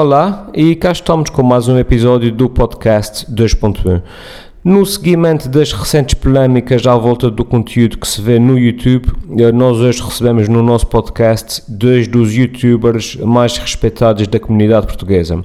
[0.00, 4.00] Olá, e cá estamos com mais um episódio do podcast 2.1.
[4.62, 9.50] No seguimento das recentes polémicas à volta do conteúdo que se vê no YouTube, eh,
[9.50, 15.44] nós hoje recebemos no nosso podcast dois dos youtubers mais respeitados da comunidade portuguesa.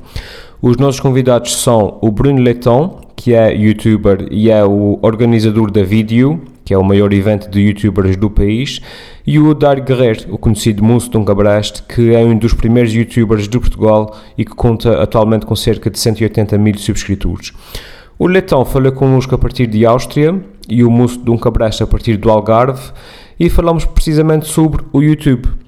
[0.61, 5.81] Os nossos convidados são o Bruno Leitão, que é youtuber e é o organizador da
[5.81, 8.79] Vídeo, que é o maior evento de youtubers do país,
[9.25, 12.93] e o Dário Guerreiro, o conhecido Moço de um Cabraste, que é um dos primeiros
[12.93, 17.53] youtubers de Portugal e que conta atualmente com cerca de 180 mil subscritores.
[18.17, 20.39] O Letão fala connosco a partir de Áustria
[20.69, 22.91] e o Moço de um Cabraste a partir do Algarve
[23.39, 25.62] e falamos precisamente sobre o YouTube.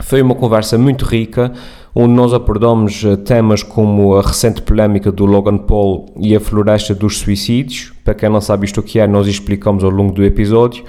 [0.00, 1.52] Foi uma conversa muito rica,
[1.94, 6.94] onde nós abordamos eh, temas como a recente polémica do Logan Paul e a floresta
[6.94, 7.92] dos suicídios.
[8.02, 10.84] Para quem não sabe isto o que é, nós explicamos ao longo do episódio.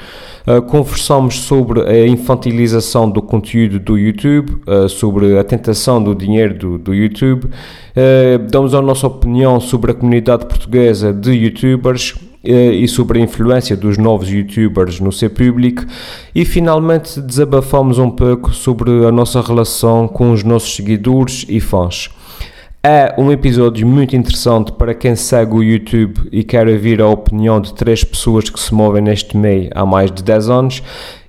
[0.48, 6.58] Uh, conversamos sobre a infantilização do conteúdo do YouTube, uh, sobre a tentação do dinheiro
[6.58, 7.50] do, do YouTube.
[8.50, 13.98] Damos a nossa opinião sobre a comunidade portuguesa de YouTubers e sobre a influência dos
[13.98, 15.86] novos youtubers no seu público
[16.36, 22.10] e finalmente desabafamos um pouco sobre a nossa relação com os nossos seguidores e fãs.
[22.86, 27.62] É um episódio muito interessante para quem segue o YouTube e quer ouvir a opinião
[27.62, 30.84] de três pessoas que se movem neste meio há mais de 10 anos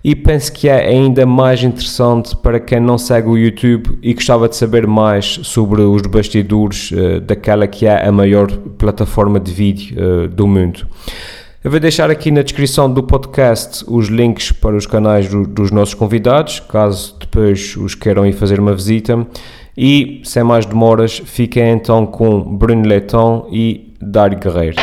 [0.04, 4.46] e penso que é ainda mais interessante para quem não segue o YouTube e gostava
[4.50, 9.96] de saber mais sobre os bastidores uh, daquela que é a maior plataforma de vídeo
[9.96, 10.86] uh, do mundo.
[11.64, 15.70] Eu vou deixar aqui na descrição do podcast os links para os canais do, dos
[15.70, 19.26] nossos convidados, caso depois os queiram ir fazer uma visita.
[19.74, 24.76] E, sem mais demoras, fiquem então com Bruno Letão e Dário Guerreiro.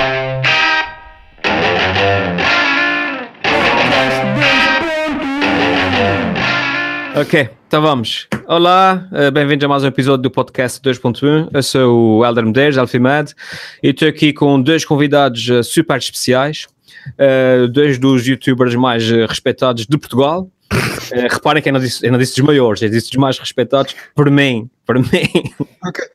[7.21, 8.27] Ok, então vamos.
[8.47, 11.51] Olá, eh, bem-vindos a mais um episódio do podcast 2.1.
[11.53, 13.35] Eu sou o Helder Medeiros, Alfimed,
[13.83, 16.67] e estou aqui com dois convidados eh, super especiais,
[17.09, 20.49] uh, dois dos youtubers mais respeitados de Portugal.
[20.73, 23.37] Uh, reparem que eu não, disse, eu não disse dos maiores, eu disse dos mais
[23.37, 24.67] respeitados por mim.
[24.83, 25.53] Por mim.
[25.87, 26.07] Okay.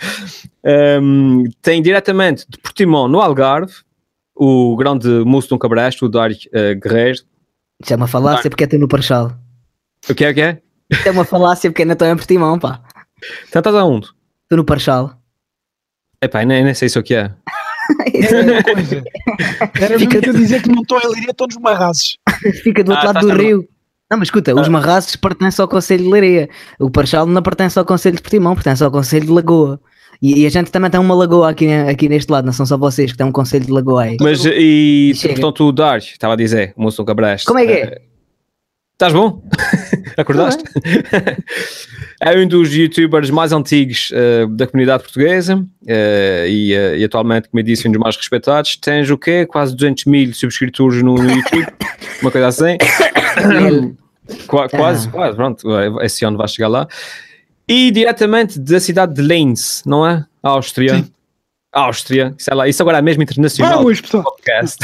[0.65, 3.75] Um, ehm, tem diretamente de Portimão, no Algarve,
[4.34, 7.21] o grande moço de um cabresto, o Dário uh, Guerreiro.
[7.84, 9.31] Chama falácia porque é no Parchal.
[10.11, 10.66] O que é que é?
[11.04, 12.80] É uma falácia porque ainda estou em Portimão, pá.
[13.48, 14.08] Então estás aonde?
[14.42, 15.16] Estou no Parchal.
[16.22, 17.32] Epá, nem, nem sei se o que é.
[18.14, 19.04] Era a mesma coisa.
[19.80, 20.20] Era Fica...
[20.20, 22.16] mesmo dizer que não estou em Leiria, estou nos Marrazes.
[22.62, 23.69] Fica do outro ah, lado do rio.
[24.10, 24.60] Não, mas escuta, ah.
[24.60, 26.48] os Marrazes pertencem ao Conselho de Leiria.
[26.78, 29.80] O Parchal não pertence ao Conselho de Portimão, pertence ao Conselho de Lagoa.
[30.20, 32.78] E, e, a gente também tem uma lagoa aqui, aqui neste lado, não são só
[32.78, 34.16] vocês que têm um conselho de lagoa aí.
[34.18, 37.44] Mas e, e portanto o Dar, estava a dizer, o moço Cabrais.
[37.44, 38.00] Como é que é?
[38.97, 39.43] Estás bom?
[40.17, 40.65] Acordaste?
[42.19, 47.51] é um dos youtubers mais antigos uh, da comunidade portuguesa uh, e, uh, e, atualmente,
[47.51, 48.75] como eu disse, um dos mais respeitados.
[48.77, 49.45] Tens o quê?
[49.45, 51.67] Quase 200 mil subscritores no, no YouTube,
[52.23, 52.79] uma coisa assim.
[54.49, 55.69] Qu quase, quase, pronto,
[56.01, 56.89] esse ano vai chegar lá.
[57.69, 60.25] E diretamente da cidade de Linz, não é?
[60.43, 60.95] Áustria.
[60.95, 61.13] Sim.
[61.71, 63.77] Áustria, sei lá, isso agora é mesmo internacional.
[63.77, 64.25] Vamos, pessoal.
[64.25, 64.78] Podcast.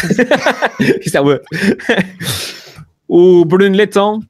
[1.02, 1.40] isso é o...
[3.14, 4.20] O Bruno Letão,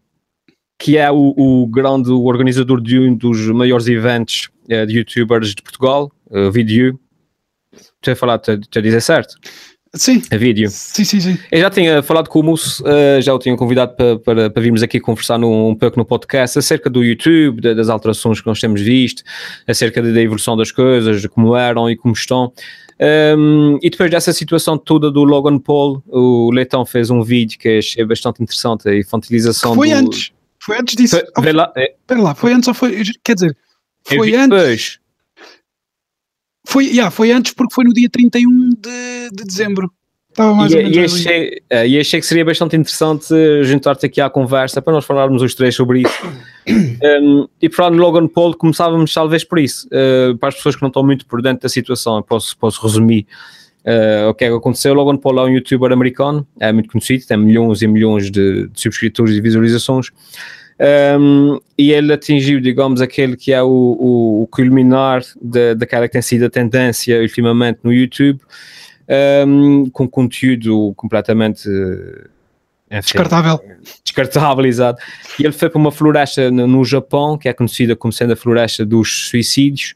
[0.77, 5.63] que é o, o grande organizador de um dos maiores eventos uh, de youtubers de
[5.63, 6.99] Portugal, uh, Vídeo.
[8.03, 9.37] Tinha falado, te a dizer certo?
[9.95, 10.21] Sim.
[10.33, 10.69] A vídeo.
[10.69, 11.39] Sim, sim, sim.
[11.53, 14.63] Eu já tinha falado com o Mus, uh, já o tinha convidado para, para, para
[14.63, 18.47] virmos aqui conversar num, um pouco no podcast acerca do YouTube, de, das alterações que
[18.49, 19.23] nós temos visto,
[19.69, 22.53] acerca da evolução das coisas, de como eram e como estão.
[23.37, 27.79] Um, e depois dessa situação toda do Logan Paul, o Leitão fez um vídeo que
[27.79, 29.95] achei bastante interessante, a infantilização foi do...
[29.95, 31.21] antes, foi antes disso.
[31.35, 31.95] Foi, oh, lá, é...
[32.15, 33.57] lá, foi antes ou foi, quer dizer,
[34.05, 34.59] foi antes...
[34.59, 34.99] Depois.
[36.65, 39.93] Foi, yeah, foi antes porque foi no dia 31 de, de dezembro.
[40.33, 43.35] Estava mais e, ou menos e, achei, uh, e achei que seria bastante interessante
[43.65, 46.27] juntar-te aqui à conversa para nós falarmos os três sobre isso.
[47.23, 50.81] um, e para no Logan Paul começávamos talvez por isso, uh, para as pessoas que
[50.81, 53.27] não estão muito por dentro da situação, eu posso, posso resumir
[53.85, 54.95] uh, o que é que aconteceu.
[54.95, 58.81] Logan Paul é um youtuber americano, é muito conhecido, tem milhões e milhões de, de
[58.81, 60.07] subscritores e visualizações.
[61.21, 66.13] Um, e ele atingiu, digamos, aquele que é o, o, o culminar de, daquela que
[66.13, 68.41] tem sido a tendência ultimamente no YouTube,
[69.47, 71.69] um, com conteúdo completamente
[72.91, 73.61] enfim, descartável.
[74.05, 75.03] Descartável, exato.
[75.39, 78.37] E ele foi para uma floresta no, no, Japão, que é conhecida como sendo a
[78.37, 79.95] floresta dos suicídios.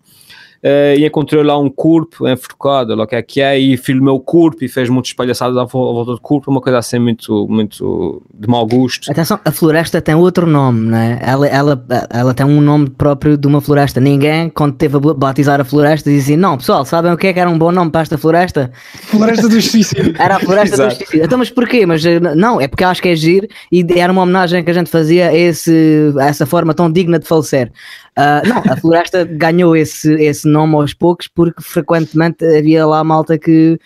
[0.67, 4.13] Uh, e encontrei lá um corpo enforcado, lá o que é que é, e filmei
[4.13, 8.23] o corpo e fez muitas palhaçadas à volta do corpo, uma coisa assim muito, muito
[8.35, 9.11] de mau gosto.
[9.11, 11.19] Atenção, a floresta tem outro nome, não é?
[11.23, 14.01] Ela, ela, ela tem um nome próprio de uma floresta.
[14.01, 17.33] Ninguém, quando teve a batizar a floresta, dizia assim: Não, pessoal, sabem o que é
[17.33, 18.71] que era um bom nome para esta floresta?
[19.03, 20.15] Floresta dos Suicidas.
[20.19, 21.27] Era a Floresta dos Suicidas.
[21.27, 21.87] Então, mas porquê?
[21.87, 24.75] Mas eh, não, é porque acho que é giro e era uma homenagem que a
[24.75, 27.71] gente fazia a, esse, a essa forma tão digna de falecer.
[28.19, 33.39] Uh, não, a Floresta ganhou esse, esse nome aos poucos porque frequentemente havia lá malta
[33.39, 33.79] que,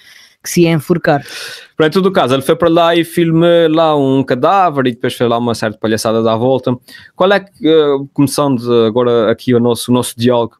[0.42, 1.24] que se ia enforcar.
[1.76, 5.14] Para em todo caso, ele foi para lá e filmou lá um cadáver e depois
[5.14, 6.76] fez lá uma certa palhaçada à volta.
[7.14, 10.56] Qual é que, uh, começando agora aqui o nosso, o nosso diálogo,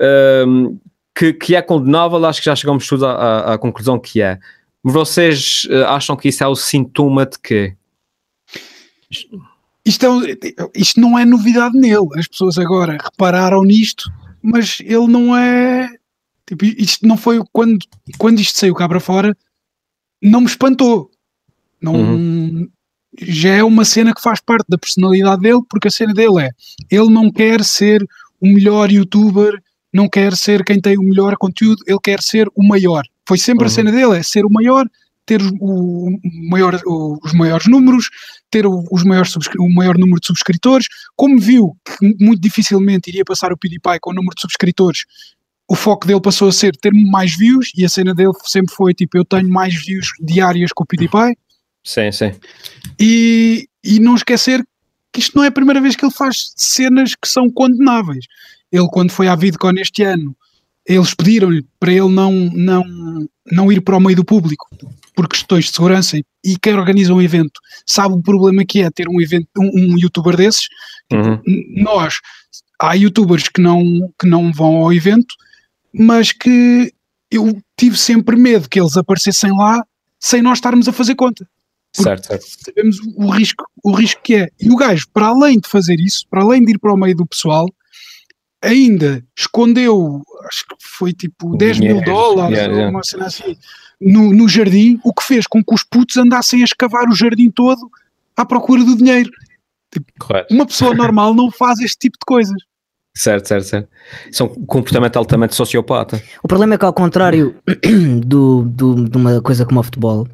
[0.00, 0.78] uh,
[1.14, 4.38] que, que é condenável, acho que já chegamos todos à, à, à conclusão que é.
[4.82, 7.76] Vocês uh, acham que isso é o sintoma de quê?
[9.86, 10.36] Isto, é,
[10.74, 12.08] isto não é novidade nele.
[12.16, 14.10] As pessoas agora repararam nisto,
[14.44, 15.88] mas ele não é.
[16.46, 17.78] Tipo, isto não foi quando,
[18.18, 19.34] quando isto saiu cá para fora,
[20.22, 21.10] não me espantou.
[21.80, 22.68] Não, uhum.
[23.18, 26.50] Já é uma cena que faz parte da personalidade dele, porque a cena dele é
[26.90, 28.06] ele não quer ser
[28.40, 29.60] o melhor youtuber
[29.94, 33.04] não quer ser quem tem o melhor conteúdo, ele quer ser o maior.
[33.26, 33.70] Foi sempre uhum.
[33.70, 34.84] a cena dele, é ser o maior,
[35.26, 36.78] ter o, o maior,
[37.22, 38.10] os maiores números,
[38.50, 40.86] ter o, os maiores o maior número de subscritores.
[41.16, 45.04] Como viu que muito dificilmente iria passar o PewDiePie com o número de subscritores,
[45.68, 48.92] o foco dele passou a ser ter mais views e a cena dele sempre foi
[48.92, 51.38] tipo: eu tenho mais views diárias com o PewDiePie.
[51.82, 52.32] Sim, sim.
[52.98, 54.64] E, e não esquecer
[55.12, 58.26] que isto não é a primeira vez que ele faz cenas que são condenáveis.
[58.72, 60.36] Ele, quando foi à VidCon este ano,
[60.86, 62.84] eles pediram-lhe para ele não, não,
[63.50, 64.68] não ir para o meio do público
[65.14, 68.90] por questões de segurança e, e quem organiza um evento sabe o problema que é
[68.90, 70.66] ter um, evento, um, um youtuber desses.
[71.12, 71.40] Uhum.
[71.76, 72.14] Nós,
[72.80, 73.82] há youtubers que não,
[74.18, 75.34] que não vão ao evento,
[75.92, 76.92] mas que
[77.30, 79.84] eu tive sempre medo que eles aparecessem lá
[80.18, 81.46] sem nós estarmos a fazer conta.
[81.92, 82.44] Certo, certo.
[82.64, 84.48] Sabemos o risco, o risco que é.
[84.60, 87.14] E o gajo, para além de fazer isso, para além de ir para o meio
[87.14, 87.68] do pessoal,
[88.60, 92.90] ainda escondeu, acho que foi tipo 10 mil dólares yeah, yeah.
[92.90, 93.56] uma cena assim,
[94.04, 97.50] no, no jardim, o que fez com que os putos andassem a escavar o jardim
[97.50, 97.90] todo
[98.36, 99.30] à procura do dinheiro.
[99.92, 100.06] Tipo,
[100.50, 102.62] uma pessoa normal não faz este tipo de coisas.
[103.16, 103.88] Certo, certo, certo.
[104.30, 106.20] Isso é um comportamento altamente sociopata.
[106.42, 107.54] O problema é que, ao contrário
[108.26, 110.26] do, do, de uma coisa como o futebol,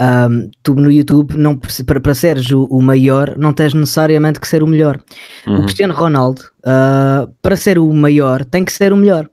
[0.00, 4.46] um, tu no YouTube, não, para, para seres o, o, maior, não tens necessariamente que
[4.46, 5.00] ser o melhor.
[5.46, 5.58] Uhum.
[5.58, 9.28] O Cristiano Ronaldo, uh, para ser o maior, tem que ser o melhor.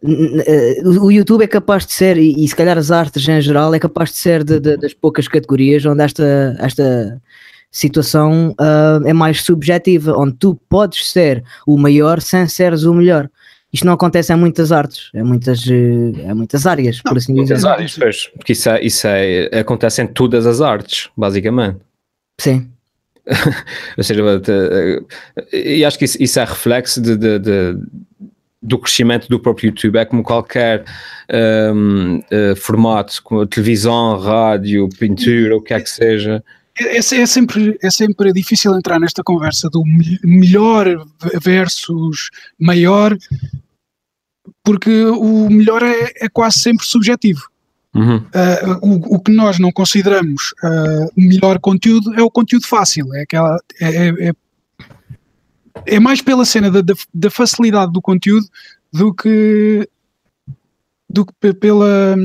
[0.00, 4.10] O YouTube é capaz de ser, e, se calhar as artes em geral, é capaz
[4.10, 7.20] de ser de, de, das poucas categorias onde esta, esta
[7.70, 13.28] situação uh, é mais subjetiva, onde tu podes ser o maior sem seres o melhor.
[13.72, 17.68] Isto não acontece em muitas artes, em muitas, em muitas áreas, por assim muitas dizer.
[17.68, 21.78] áreas, pois, porque isso, é, isso é, acontece em todas as artes, basicamente.
[22.40, 22.66] Sim.
[23.98, 24.22] Ou seja,
[25.52, 27.38] e acho que isso, isso é reflexo de, de,
[28.62, 29.98] do crescimento do próprio YouTube.
[29.98, 30.84] É como qualquer
[31.74, 36.42] um, uh, eh, formato, como televisão, rádio, pintura, o que é que seja.
[36.78, 39.82] É, é, é, sempre, é sempre difícil entrar nesta conversa do
[40.24, 40.86] melhor
[41.40, 43.16] versus maior,
[44.64, 47.48] porque o melhor é, é quase sempre subjetivo.
[47.94, 48.16] Uhum.
[48.16, 53.12] Uh, o, o, que nós não consideramos uh, o melhor conteúdo é o conteúdo fácil,
[53.14, 54.32] é aquela é, é,
[55.86, 58.46] é, mais pela cena da, da, da, facilidade do conteúdo
[58.92, 59.88] do que
[61.08, 62.16] do que pela,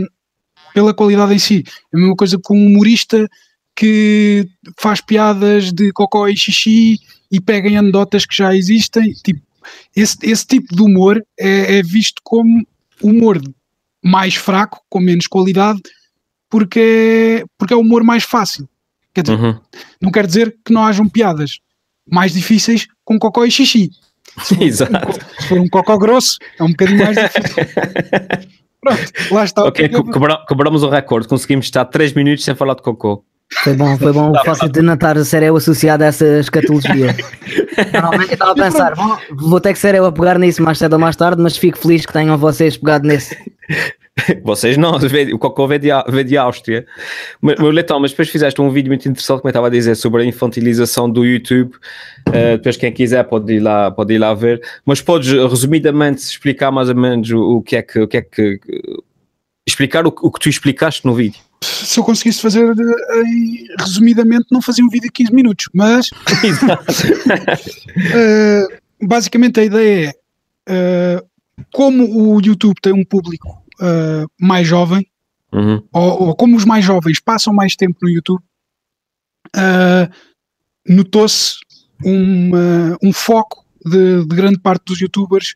[0.74, 1.64] pela qualidade em si.
[1.94, 3.30] É a mesma coisa com um humorista
[3.76, 7.00] que faz piadas de cocó e xixi
[7.32, 9.14] e pega em anedotas que já existem.
[9.24, 9.42] Tipo,
[9.96, 12.66] esse, esse tipo de humor é, é visto como
[13.02, 13.42] humor
[14.04, 15.82] mais fraco, com menos qualidade,
[16.50, 18.68] porque é, porque é o humor mais fácil.
[19.14, 19.60] Quer dizer, uhum.
[20.02, 21.60] não quer dizer que não hajam piadas
[22.06, 23.92] mais difíceis com cocó e xixi.
[24.44, 25.10] Se for, Exato.
[25.10, 27.64] Um, se for um cocó grosso, é um bocadinho mais difícil.
[28.82, 29.64] Pronto, lá está.
[29.66, 29.90] Ok,
[30.48, 33.24] quebramos o recorde, conseguimos estar 3 minutos sem falar de cocô.
[33.62, 37.16] Foi bom, foi bom o fácil de notar a ser eu associado a essa escatologia.
[37.94, 40.78] Normalmente eu estava a pensar, bom, vou ter que ser eu a pegar nisso mais
[40.78, 43.38] cedo ou mais tarde, mas fico feliz que tenham vocês pegado nesse.
[44.44, 44.96] Vocês não,
[45.34, 46.86] o Cocô veio de, veio de Áustria.
[47.42, 50.24] Mas, Letão, mas depois fizeste um vídeo muito interessante, como eu estava a dizer, sobre
[50.24, 51.74] a infantilização do YouTube.
[52.30, 54.62] Uh, depois, quem quiser, pode ir, lá, pode ir lá ver.
[54.86, 58.00] Mas podes, resumidamente, explicar mais ou menos o, o que é que.
[58.00, 58.60] O que, é que
[59.66, 62.76] explicar o, o que tu explicaste no vídeo se eu conseguisse fazer uh,
[63.80, 66.18] resumidamente, não fazia um vídeo de 15 minutos, mas uh,
[69.02, 70.14] basicamente a ideia
[70.68, 71.26] é uh,
[71.72, 75.06] como o YouTube tem um público uh, mais jovem,
[75.54, 75.84] Uhum.
[75.94, 78.42] ou, ou como os mais jovens passam mais tempo no YouTube,
[79.56, 80.12] uh,
[80.88, 81.56] notou-se
[82.04, 85.54] uma- um foco de, de grande parte dos youtubers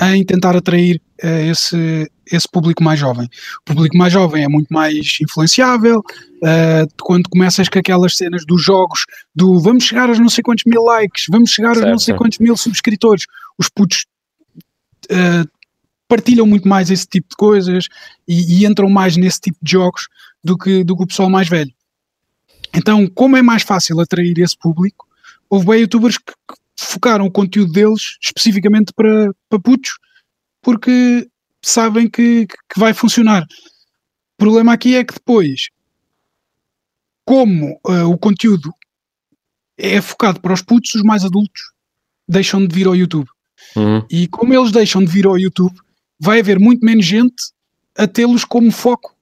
[0.00, 3.28] em tentar atrair uh, esse, esse público mais jovem.
[3.60, 6.00] O público mais jovem é muito mais influenciável.
[6.42, 9.04] uh, quando começas com aquelas cenas dos jogos,
[9.34, 12.14] do vamos chegar aos não sei quantos mil likes, vamos chegar aos Certo, não sei
[12.14, 13.26] quantos mil subscritores,
[13.58, 14.06] os putos
[15.10, 15.48] uh,
[16.08, 17.86] partilham muito mais esse tipo de coisas
[18.26, 20.08] e, e entram mais nesse tipo de jogos
[20.42, 21.72] do que, do que o pessoal mais velho.
[22.74, 25.06] Então, como é mais fácil atrair esse público,
[25.48, 26.32] houve bem youtubers que,
[26.78, 29.98] focaram o conteúdo deles especificamente para, para putos,
[30.60, 31.26] porque
[31.62, 33.42] sabem que, que vai funcionar.
[33.42, 35.70] O problema aqui é que depois,
[37.24, 38.72] como ah, o conteúdo
[39.78, 41.72] é focado para os putos, os mais adultos
[42.28, 43.28] deixam de vir ao YouTube.
[43.74, 44.04] Uhum.
[44.10, 45.76] E como eles deixam de vir ao YouTube,
[46.18, 47.34] vai haver muito menos gente
[47.96, 49.14] a tê-los como foco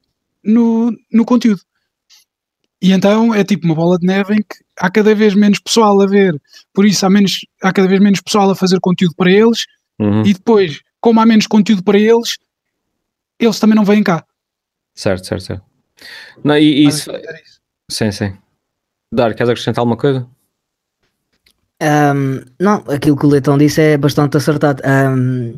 [0.42, 1.60] no, no conteúdo.
[2.82, 6.00] E então é tipo uma bola de neve em que há cada vez menos pessoal
[6.02, 6.40] a ver,
[6.72, 9.64] por isso há, menos, há cada vez menos pessoal a fazer conteúdo para eles,
[9.98, 10.22] Uhum.
[10.26, 12.36] e depois, como há menos conteúdo para eles,
[13.38, 14.26] eles também não vêm cá.
[14.94, 15.64] Certo, certo, certo.
[16.42, 17.60] Não, e, e isso, isso.
[17.90, 18.36] sim, sim.
[19.12, 20.28] Dar, queres acrescentar alguma coisa?
[21.80, 24.82] Ahm, não, aquilo que o Leitão disse é bastante acertado.
[24.84, 25.54] Ahm,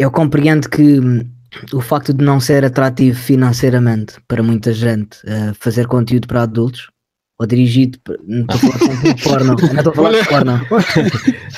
[0.00, 1.24] eu compreendo que hum,
[1.72, 6.90] o facto de não ser atrativo financeiramente para muita gente eh, fazer conteúdo para adultos
[7.38, 10.60] ou dirigido, para- não estou a falar de porno, não estou a falar de porno.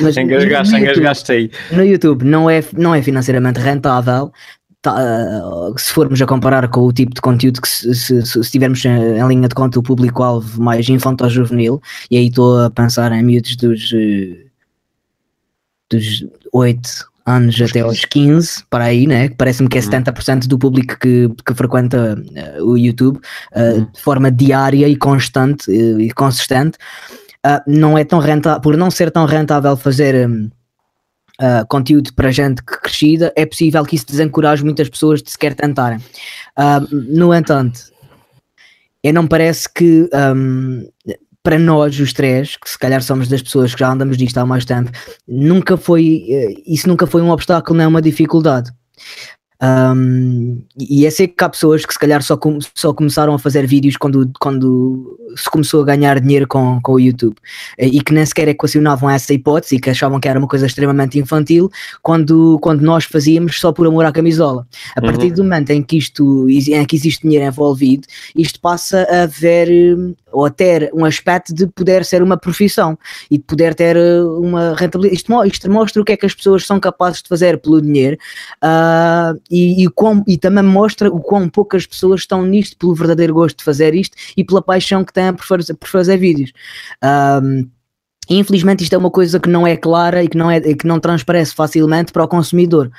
[0.00, 1.50] Mas Engasgaste, engasgaste aí.
[1.72, 4.32] no YouTube não é, não é financeiramente rentável.
[4.80, 8.40] tá, uh, se formos a comparar com o tipo de conteúdo que se, se, se
[8.40, 11.80] estivermos em, em linha de conta o público-alvo mais infantil-juvenil,
[12.10, 14.46] e aí estou a pensar em miúdos dos, eh,
[15.90, 19.28] dos 8 anos até aos 15, para aí, né?
[19.30, 19.90] Parece-me que é Uhum.
[19.90, 23.20] 70% do público que, que frequenta eh, o YouTube
[23.54, 23.86] Uhum.
[23.92, 26.78] de forma diária e constante eh, e consistente.
[27.44, 30.48] Ah, não é tão rentável, por não ser tão rentável fazer hum,
[31.40, 35.54] ah, conteúdo para gente que crescida, é possível que isso desencoraje muitas pessoas de sequer
[35.54, 35.98] tentarem.
[36.56, 37.80] Ah, no entanto,
[39.02, 40.86] eu não parece que hum,
[41.42, 44.46] para nós, os três, que se calhar somos das pessoas que já andamos disto há
[44.46, 44.90] mais tempo,
[45.26, 48.70] nunca foi, eh, isso nunca foi um obstáculo nem uma dificuldade.
[49.62, 53.38] Um, e é sei que há pessoas que se calhar só, com- só começaram a
[53.38, 57.36] fazer vídeos quando, quando se começou a ganhar dinheiro com, com o YouTube
[57.78, 60.66] eh, e que nem sequer equacionavam essa hipótese e que achavam que era uma coisa
[60.66, 61.70] extremamente infantil
[62.02, 64.66] quando, quando nós fazíamos só por amor à camisola.
[64.96, 65.06] A Uhum.
[65.06, 69.96] partir do momento em que isto em que existe dinheiro envolvido, isto passa a ver
[69.96, 72.98] hum, ou a ter um aspecto de poder ser uma profissão
[73.30, 75.16] e de poder ter eh, uma rentabilidade.
[75.20, 78.16] Isto, isto mostra o que é que as pessoas são capazes de fazer pelo dinheiro
[78.60, 83.34] ah, e, e, quão- e também mostra o quão poucas pessoas estão nisto pelo verdadeiro
[83.34, 86.52] gosto de fazer isto e pela paixão que têm por fazer, por fazer vídeos.
[87.02, 87.68] Ahm,
[88.30, 90.98] infelizmente isto é uma coisa que não é clara e que não, é, que não
[90.98, 92.90] transparece facilmente para o consumidor.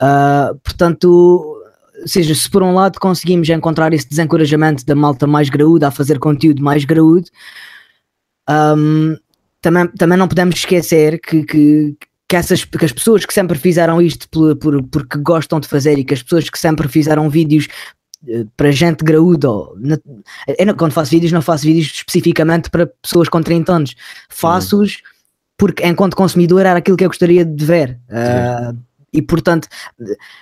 [0.00, 1.56] Ah, portanto,
[2.04, 6.18] seja, se por um lado conseguimos encontrar esse desencorajamento da malta mais graúda a fazer
[6.18, 7.28] conteúdo mais graúdo,
[8.48, 9.16] ahm,
[9.60, 11.96] também, também não podemos esquecer que, que,
[12.32, 15.98] que, essas, que as pessoas que sempre fizeram isto por, por, porque gostam de fazer
[15.98, 17.68] e que as pessoas que sempre fizeram vídeos
[18.26, 23.42] eh, para gente graúda, eu quando faço vídeos, não faço vídeos especificamente para pessoas com
[23.42, 23.94] 30 anos,
[24.30, 25.02] faço-os
[25.58, 27.98] porque enquanto consumidor era aquilo que eu gostaria de ver.
[28.10, 28.72] Ah,
[29.12, 29.68] e portanto,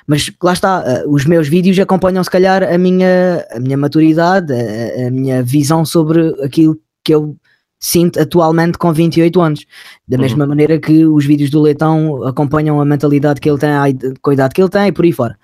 [0.07, 4.53] mas lá está, ah, os meus vídeos acompanham se calhar a minha, a minha maturidade,
[4.53, 7.37] a, a minha visão sobre aquilo que eu
[7.81, 9.65] sinto atualmente com 28 anos.
[10.07, 10.23] Da Uhum.
[10.23, 14.55] mesma maneira que os vídeos do Leitão acompanham a mentalidade que ele tem, a idade
[14.55, 15.37] que ele tem e por aí fora.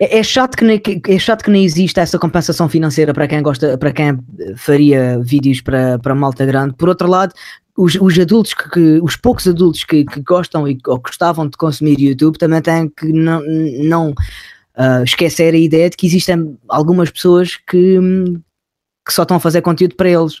[0.00, 3.42] É, é chato que nem, é chato que nem existe essa compensação financeira para quem
[3.42, 4.18] gosta, para quem
[4.56, 6.74] faria vídeos para, para malta grande.
[6.76, 7.34] Por outro lado,
[7.76, 11.56] os, os adultos que, que- os poucos adultos que, que gostam e, ou gostavam de
[11.58, 13.42] consumir YouTube também têm que não,
[13.84, 14.14] não
[14.74, 17.98] ah, esquecer a ideia de que existem algumas pessoas que,
[19.06, 20.40] que só estão a fazer conteúdo para eles.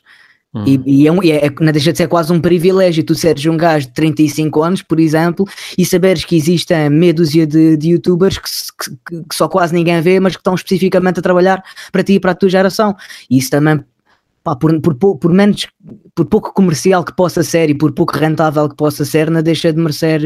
[0.54, 0.64] Uhum.
[0.66, 3.44] E, e é, um- e é- não deixa de ser quase um privilégio tu seres
[3.46, 5.44] um gajo de 35 anos, por exemplo,
[5.76, 8.48] e saberes que existem meia dúzia de, de youtubers que,
[9.06, 11.62] que- que só quase ninguém vê, mas que estão especificamente a trabalhar
[11.92, 12.96] para ti e para a tua geração.
[13.28, 13.84] E isso também,
[14.42, 15.66] pá, por, por, por menos,
[16.14, 19.70] por pouco comercial que possa ser e por pouco rentável que possa ser, não deixa
[19.72, 20.22] de merecer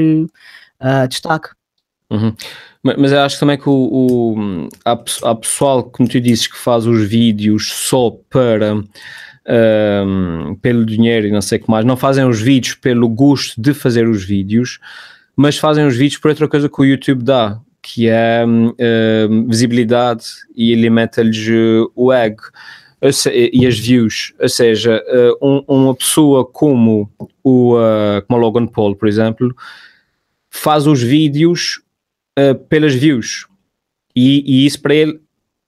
[0.78, 1.48] ah, destaque.
[2.08, 2.32] Uhum.
[2.84, 4.92] Ma- Mas eu acho também que o, o- há,
[5.24, 8.80] há pessoal, como tu dizes, que faz os vídeos só para
[9.46, 13.60] ahm, pelo dinheiro e não sei o que mais, não fazem os vídeos pelo gosto
[13.60, 14.78] de fazer os vídeos,
[15.34, 20.24] mas fazem os vídeos por outra coisa que o YouTube dá, que é uh, visibilidade
[20.54, 21.48] e alimenta-lhes
[21.94, 22.42] o ego
[23.52, 25.02] e as views, ou seja,
[25.40, 27.10] um, uma pessoa como
[27.42, 27.74] o
[28.28, 29.56] como a Logan Paul, por exemplo,
[30.50, 31.80] faz os vídeos
[32.68, 33.46] pelas views.
[34.14, 35.18] E, e isso para ele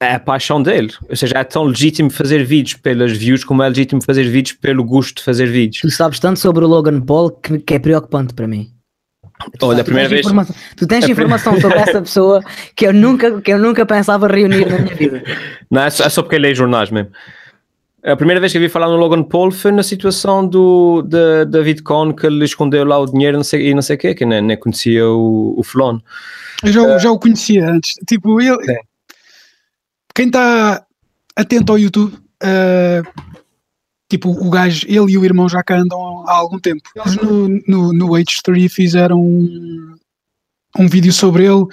[0.03, 0.93] é a paixão dele.
[1.09, 4.85] Ou seja, é tão legítimo fazer vídeos pelas views como é legítimo fazer vídeos pelo
[4.85, 5.81] gosto de fazer vídeos.
[5.81, 8.71] Tu sabes tanto sobre o Logan Paul que, que é preocupante para mim.
[9.59, 10.27] Tu Olha, a primeira vez.
[10.77, 12.43] Tu tens informação sobre essa pessoa
[12.77, 15.23] que eu, nunca, que eu nunca pensava reunir na minha vida.
[15.71, 17.11] Não, é só, é só porque leio jornais mesmo.
[18.05, 21.45] A primeira vez que eu vi falar no Logan Paul foi na situação do da
[21.45, 24.13] David Cohn que ele escondeu lá o dinheiro não sei, e não sei o quê,
[24.13, 26.01] que nem, nem conhecia o, o Flon.
[26.65, 27.95] Eu já, uh, já o conhecia antes.
[28.07, 28.57] Tipo, ele,
[30.15, 30.85] quem está
[31.37, 33.23] atento ao YouTube, uh,
[34.09, 36.83] tipo, o gajo, ele e o irmão já cá andam há algum tempo.
[36.95, 39.97] Eles no, no, no H3 fizeram um,
[40.79, 41.67] um vídeo sobre ele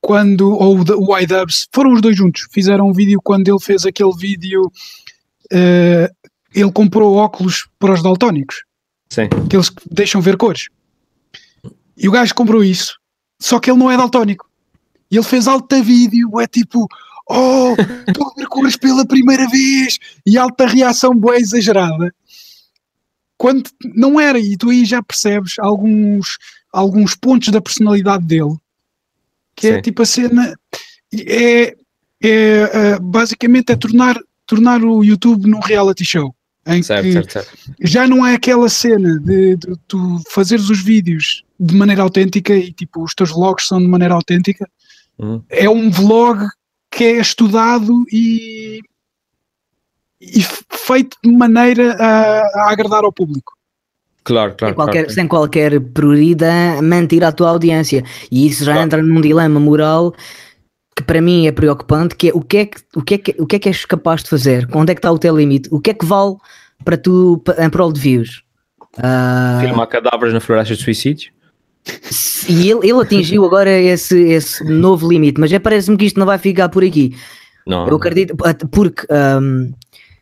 [0.00, 4.14] quando, ou o iDubbbz, foram os dois juntos, fizeram um vídeo quando ele fez aquele
[4.16, 8.64] vídeo, uh, ele comprou óculos para os daltónicos.
[9.08, 9.28] Sim.
[9.48, 10.68] Que eles deixam ver cores.
[11.96, 12.98] E o gajo comprou isso,
[13.40, 14.48] só que ele não é daltónico.
[15.10, 16.86] E ele fez alta vídeo, é tipo,
[17.30, 17.74] oh,
[18.08, 22.12] estou a ver cores pela primeira vez, e alta reação boa exagerada.
[23.36, 26.36] Quando não era, e tu aí já percebes alguns,
[26.72, 28.56] alguns pontos da personalidade dele,
[29.54, 29.78] que é Sim.
[29.78, 30.58] é tipo a cena,
[31.14, 31.76] é,
[32.22, 36.34] é uh, basicamente é tornar, tornar o YouTube num reality show.
[36.66, 37.58] Em certo, que certo, certo.
[37.80, 42.70] já não é aquela cena de, de, tu fazeres os vídeos de maneira autêntica e
[42.70, 44.68] tipo os teus vlogs são de maneira autêntica,
[45.18, 45.42] uhum.
[45.48, 46.46] é um vlog
[47.00, 48.80] que é estudado e,
[50.20, 53.54] e feito de maneira a, a, agradar ao público.
[54.22, 55.14] Claro, claro, sem qualquer, claro.
[55.14, 58.04] sem qualquer prioridade mentir à tua audiência.
[58.30, 58.86] E isso já claro.
[58.86, 60.14] entra num dilema moral
[60.94, 63.34] que para mim é preocupante, que é o que é que, o que, é que,
[63.38, 64.68] o que, é que és capaz de fazer?
[64.74, 65.70] Onde é que está o teu limite?
[65.72, 66.36] O que é que vale
[66.84, 68.42] para tu em prol de views?
[68.98, 69.60] Uh...
[69.62, 71.32] Filmar cadáveres na floresta de suicídio?
[72.48, 76.26] E ele, ele atingiu agora esse, esse novo limite, mas é, parece-me que isto não
[76.26, 77.16] vai ficar por aqui.
[77.66, 77.86] Não.
[77.88, 78.36] Eu acredito,
[78.70, 79.06] porque.
[79.10, 79.72] Um,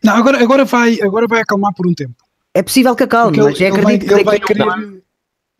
[0.02, 2.14] não, agora, agora, vai, agora vai acalmar por um tempo.
[2.54, 5.02] É possível que acalme, mas é acredito vai, que vai querer...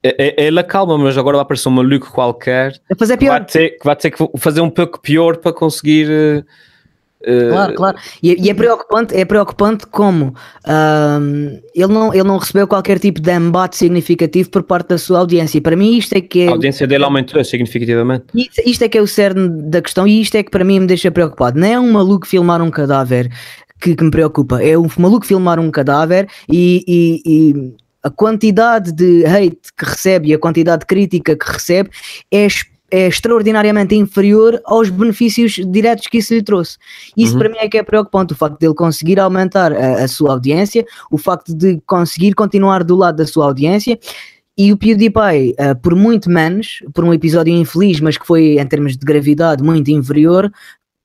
[0.03, 3.41] É, é, ele acalma, mas agora vai aparecer um maluco qualquer fazer pior.
[3.41, 6.45] Vai ter, que vai ter que fazer um pouco pior para conseguir Uh,
[7.25, 7.99] claro, claro.
[8.23, 13.21] E, e, é preocupante, é preocupante como uh, ele, não, ele não recebeu qualquer tipo
[13.21, 15.61] de embate significativo por parte da sua audiência.
[15.61, 16.49] Para mim, isto é que é.
[16.49, 18.27] A audiência dele aumentou significativamente.
[18.35, 20.81] Isto, isto é que é o cerne da questão e isto é que para mim
[20.81, 21.59] me deixa preocupado.
[21.59, 23.31] Não é um maluco filmar um cadáver
[23.81, 28.93] que, que me preocupa, é um maluco filmar um cadáver e, e, e a quantidade
[28.93, 31.91] de hate que recebe e a quantidade de crítica que recebe
[32.31, 32.47] é
[32.91, 36.79] é extraordinariamente inferior aos benefícios diretos que isso lhe trouxe.
[37.17, 37.39] Isso uhum.
[37.39, 40.33] para mim é que é preocupante, o facto de ele conseguir aumentar a, a, sua
[40.33, 43.99] audiência, o facto de conseguir continuar do lado da sua audiência.
[44.57, 48.67] E o PewDiePie, uh, por muito menos, por um episódio infeliz, mas que foi em
[48.67, 50.51] termos de gravidade muito inferior,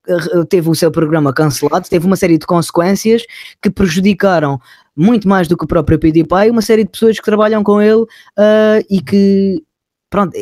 [0.07, 3.23] uh, teve o seu programa cancelado, teve uma série de consequências
[3.61, 4.59] que prejudicaram
[4.95, 8.01] muito mais do que o próprio PewDiePie, uma série de pessoas que trabalham com ele
[8.01, 9.61] uh, e que,
[10.09, 10.35] pronto,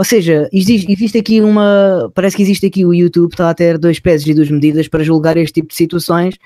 [0.00, 2.10] ou seja, existe, existe, aqui uma.
[2.14, 5.04] Parece que existe aqui o YouTube, está a ter dois pesos e duas medidas para
[5.04, 6.36] julgar este tipo de situações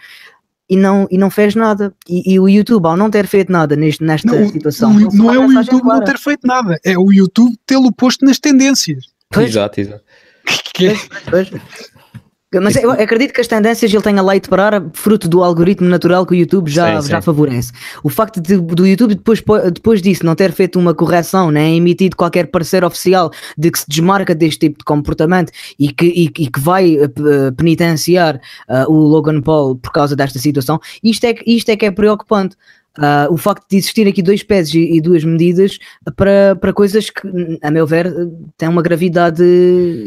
[0.69, 1.95] e não, e não fez nada.
[2.09, 4.93] E, e o YouTube, ao não ter feito nada neste, nesta não, situação.
[4.93, 5.99] Não, não é o YouTube clara.
[6.01, 9.05] não ter feito nada, é o YouTube tê-lo posto nas tendências.
[9.31, 9.51] Pois.
[9.51, 10.03] Exato, exato.
[10.75, 10.97] Que é?
[11.31, 11.63] Pois, pois.
[12.61, 16.33] Mas eu acredito que as tendências ele tenha lá parar fruto do algoritmo natural que
[16.33, 17.25] o YouTube já, sim, já sim.
[17.25, 17.73] favorece.
[18.03, 22.17] O facto de, do YouTube depois, depois disso não ter feito uma correção, nem emitido
[22.17, 26.51] qualquer parecer oficial de que se desmarca deste tipo de comportamento e que, e, e
[26.51, 31.69] que vai uh, penitenciar uh, o Logan Paul por causa desta situação, isto é, isto
[31.71, 32.57] é que é preocupante.
[32.97, 35.81] Uh, o facto de existir aqui dois pesos e, e, duas medidas
[36.15, 38.15] para, para coisas que, a meu ver,
[38.57, 39.43] têm uma gravidade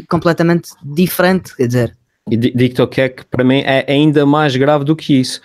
[0.08, 1.97] completamente diferente, quer dizer.
[2.30, 5.40] E digo-te o que é que para mim é ainda mais grave do que isso.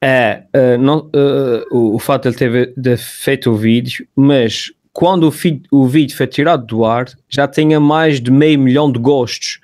[0.00, 4.70] É uh, não, uh, o, o fato de ele ter de feito o vídeo, mas
[4.92, 8.90] quando o, fi, o vídeo foi tirado do ar, já tinha mais de meio milhão
[8.90, 9.58] de gostos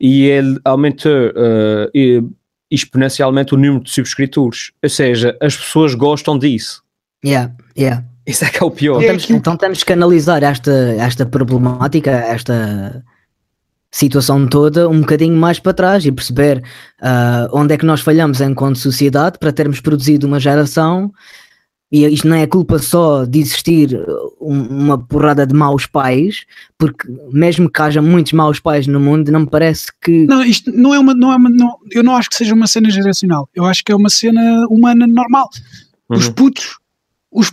[0.00, 2.34] e ele aumentou uh,
[2.70, 4.70] exponencialmente o número de subscritores.
[4.82, 6.82] Ou seja, as pessoas gostam disso.
[7.24, 8.04] Yeah, yeah.
[8.26, 9.02] Isso é que é o pior.
[9.02, 13.02] Então temos, então temos que analisar esta, esta problemática, esta
[13.90, 16.62] situação toda um bocadinho mais para trás e perceber
[17.00, 21.12] uh, onde é que nós falhamos enquanto sociedade para termos produzido uma geração
[21.90, 23.98] e isto não é culpa só de existir
[24.38, 26.44] uma porrada de maus pais,
[26.76, 30.26] porque mesmo que haja muitos maus pais no mundo, não me parece que.
[30.26, 31.14] Não, isto não é uma.
[31.14, 33.48] Não é uma não, eu não acho que seja uma cena geracional.
[33.54, 35.48] Eu acho que é uma cena humana normal.
[36.10, 36.18] Uhum.
[36.18, 36.78] Os putos,
[37.30, 37.50] os,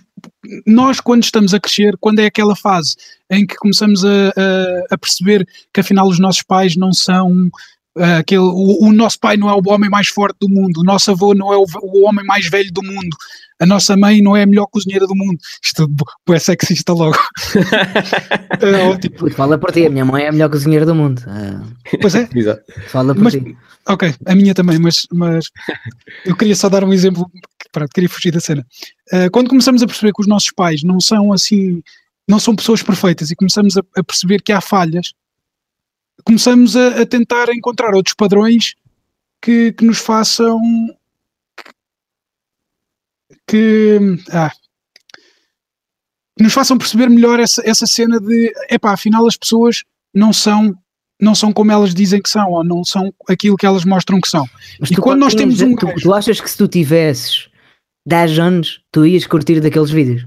[0.66, 2.96] nós quando estamos a crescer, quando é aquela fase
[3.30, 7.50] em que começamos a, a, a perceber que afinal os nossos pais não são
[7.98, 10.84] Uh, aquele, o, o, nosso pai não é o homem mais forte do mundo, o
[10.84, 13.16] nosso avô não é o, o, homem mais velho do mundo,
[13.58, 15.40] a nossa mãe não é a melhor cozinheira do mundo.
[15.64, 15.90] Isto
[16.28, 17.18] é sexista logo.
[18.60, 19.32] é ótimo.
[19.32, 21.22] Fala por ti, a minha mãe é a melhor cozinheira do mundo.
[21.22, 22.28] Uh, pois é.
[22.36, 22.64] Exato.
[22.90, 23.58] Fala por mas, ti.
[23.88, 25.50] Ok, a minha também, mas, mas
[26.26, 27.32] eu queria só dar um exemplo,
[27.76, 28.66] para queria fugir da cena.
[29.12, 31.84] Uh, quando começamos a perceber que os nossos pais não são assim,
[32.26, 35.14] não são pessoas perfeitas e começamos a, a perceber que há falhas,
[36.24, 38.76] começamos a, a tentar encontrar outros padrões
[39.42, 40.58] que, que nos façam
[43.46, 44.00] que,
[44.32, 44.52] ah,
[46.38, 49.84] que nos façam perceber melhor essa, essa cena de epá, afinal as pessoas
[50.14, 50.74] não são
[51.22, 54.28] não são como elas dizem que são, ou não são aquilo que elas mostram que
[54.28, 54.46] são.
[54.80, 55.76] Mas e quando nós temos um.
[55.76, 57.48] Tu, tu achas que se tu tivesses
[58.06, 60.26] 10 anos, tu ias curtir daqueles vídeos?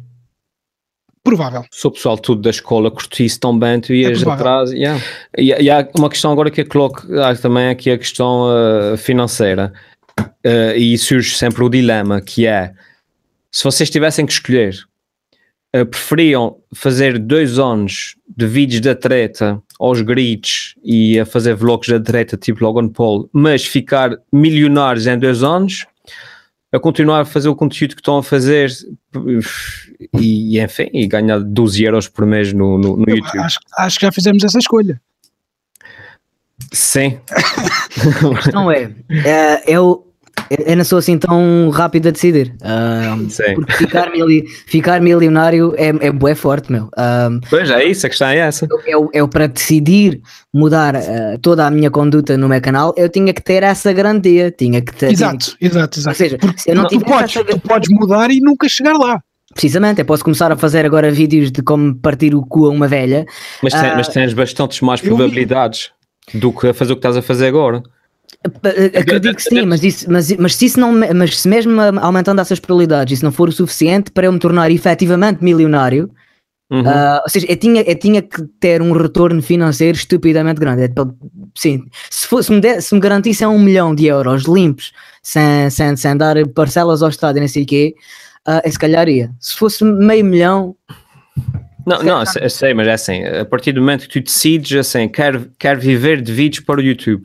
[1.22, 1.64] Provável.
[1.70, 4.72] Se o pessoal tudo da escola curtisse tão bem, tu ias é atrás.
[4.72, 5.02] Yeah.
[5.36, 8.96] E, e, há uma questão agora que eu coloco há também aqui a questão uh,
[8.96, 9.72] financeira.
[10.18, 12.72] Uh, e surge sempre o dilema que é
[13.50, 14.74] se vocês tivessem que escolher,
[15.76, 21.88] uh, preferiam fazer dois anos de vídeos da treta aos gritos e a fazer vlogs
[21.88, 25.86] da treta tipo Logan Paul, mas ficar milionários em dois anos
[26.72, 28.70] a continuar a fazer o conteúdo que estão a fazer
[30.14, 33.38] e, enfim, e ganhar 12 euros por mês no, no, no YouTube.
[33.38, 35.00] Acho, acho, que já fizemos essa escolha.
[36.72, 37.18] Sim.
[37.30, 38.92] a questão é,
[39.24, 40.07] é eu,
[40.50, 42.54] eu não sou assim tão rápido a decidir.
[42.62, 46.84] Um, porque ficar, mili ficar milionário é, é bué forte, meu.
[46.96, 48.66] Um, pois é, isso, a questão é essa.
[48.86, 50.20] Eu, eu para decidir
[50.52, 54.50] mudar uh, toda a minha conduta no meu canal, eu tinha que ter essa garantia.
[54.50, 55.12] Tinha que ter.
[55.12, 55.70] Exato, tinha...
[55.70, 56.08] exato, exato.
[56.08, 57.44] Ou seja, porque se eu não tu, podes, essa...
[57.44, 59.20] tu podes mudar e nunca chegar lá.
[59.52, 62.86] Precisamente, eu posso começar a fazer agora vídeos de como partir o cu a uma
[62.86, 63.24] velha.
[63.62, 65.90] Mas, tem, uh, mas tens bastantes mais probabilidades
[66.34, 67.82] do que a fazer o que estás a fazer agora.
[68.98, 72.60] Acredito que sim, mas, isso, mas, mas, se isso não, mas se mesmo aumentando essas
[72.60, 76.10] probabilidades, isso não for o suficiente para eu me tornar efetivamente milionário,
[76.70, 76.82] uhum.
[76.82, 80.84] uh, ou seja, eu tinha, eu tinha que ter um retorno financeiro estupidamente grande.
[80.84, 80.88] É,
[81.56, 85.68] sim, se, fosse, se, me der, se me garantissem um milhão de euros limpos, sem,
[85.70, 87.94] sem, sem dar parcelas ao Estado e não sei o quê,
[88.46, 89.30] uh, eu se calhar ia.
[89.40, 90.76] Se fosse meio milhão,
[91.88, 95.50] não, não, sei, mas é assim, a partir do momento que tu decides assim, quero,
[95.58, 97.24] quero viver de vídeos para o YouTube,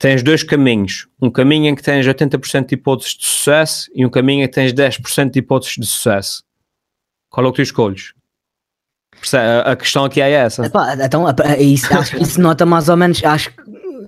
[0.00, 1.06] tens dois caminhos.
[1.20, 4.54] Um caminho em que tens 80% de hipóteses de sucesso e um caminho em que
[4.54, 6.42] tens 10% de hipóteses de sucesso.
[7.28, 8.14] Qual é o que tu escolhes?
[9.66, 10.64] A questão aqui é essa.
[10.64, 11.26] Epá, então,
[11.58, 13.22] isso, acho que isso nota mais ou menos.
[13.22, 13.52] Acho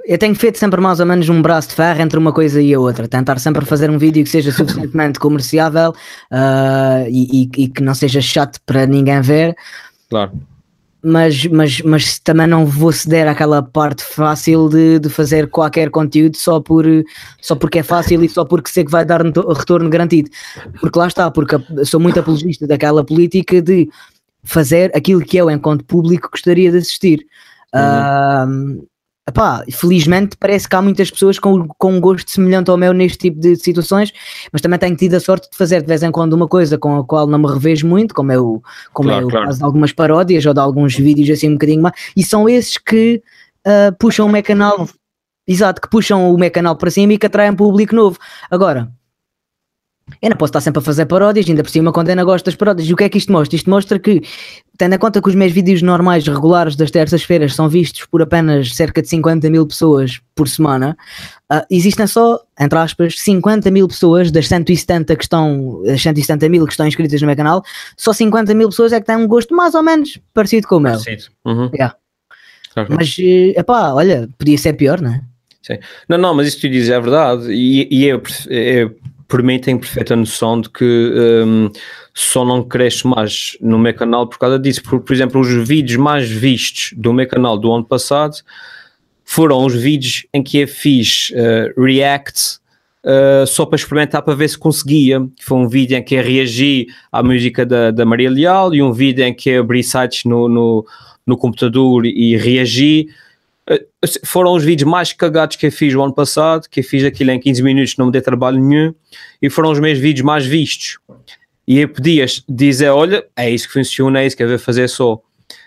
[0.04, 2.72] eu tenho feito sempre mais ou menos um braço de ferro entre uma coisa e
[2.72, 3.06] a outra.
[3.06, 7.94] Tentar sempre fazer um vídeo que seja suficientemente comerciável uh, e, e, e, que não
[7.94, 9.54] seja chato para ninguém ver.
[10.08, 10.32] Claro
[11.02, 16.36] mas, mas, mas também não vou ceder àquela parte fácil de, de fazer qualquer conteúdo
[16.36, 16.86] só, por,
[17.40, 20.30] só porque é fácil e só porque sei que vai dar retorno garantido.
[20.80, 23.88] Porque lá está, porque sou muito apologista daquela política de
[24.44, 27.26] fazer aquilo que eu, enquanto público, gostaria de assistir.
[27.74, 28.80] Uhum.
[28.80, 28.88] Uh,
[29.28, 33.18] Epá, felizmente parece que há muitas pessoas com, com um gosto semelhante ao meu neste
[33.18, 34.12] tipo de situações,
[34.52, 36.98] mas também tenho tido a sorte de fazer de vez em quando uma coisa com
[36.98, 38.60] a qual não me revejo muito, como eu,
[38.92, 39.46] como claro, eu claro.
[39.46, 42.76] faço de algumas paródias ou de alguns vídeos assim um bocadinho mais, e são esses
[42.78, 43.22] que
[43.64, 44.88] uh, puxam o meu canal,
[45.46, 48.18] exato, que puxam o meu canal para cima e que atraem público novo.
[48.50, 48.90] Agora,
[50.20, 52.54] eu não posso estar sempre a fazer paródias, ainda por cima quando ainda gosto das
[52.54, 52.88] paródias.
[52.88, 53.56] E o que é que isto mostra?
[53.56, 54.22] Isto mostra que,
[54.76, 58.74] tendo em conta que os meus vídeos normais, regulares das terças-feiras são vistos por apenas
[58.74, 60.96] cerca de 50 mil pessoas por semana,
[61.52, 66.66] uh, existem só, entre aspas, 50 mil pessoas das 170 que estão, das 170 mil
[66.66, 67.62] que estão inscritas no meu canal,
[67.96, 70.80] só 50 mil pessoas é que têm um gosto mais ou menos parecido com o
[70.80, 70.92] meu.
[70.92, 71.24] Parecido.
[71.44, 71.70] Uhum.
[71.72, 71.96] Yeah.
[72.88, 75.20] Mas, eh, epá, olha, podia ser pior, não é?
[75.62, 75.78] Sim.
[76.08, 78.96] Não, não, mas isso que tu dizes é verdade e, e eu, eu
[79.32, 81.70] por mim tenho perfeita noção de que um,
[82.12, 84.82] só não cresce mais no meu canal por causa disso.
[84.82, 88.36] Por, por exemplo, os vídeos mais vistos do meu canal do ano passado
[89.24, 92.58] foram os vídeos em que eu fiz uh, react
[93.06, 95.26] uh, só para experimentar para ver se conseguia.
[95.40, 98.92] Foi um vídeo em que eu reagi à música da, da Maria Leal e um
[98.92, 100.86] vídeo em que eu abri sites no, no,
[101.26, 103.12] no computador e reagi eh,
[104.24, 107.30] foram os vídeos mais cagados que eu fiz o ano passado, que eu fiz aquilo
[107.30, 108.94] em 15 minutos, não me dei trabalho nenhum,
[109.40, 110.98] e foram os meus vídeos mais vistos.
[111.66, 114.88] E aí podias dizer, olha, é isso que funciona, é isso que eu vou fazer
[114.88, 115.20] só.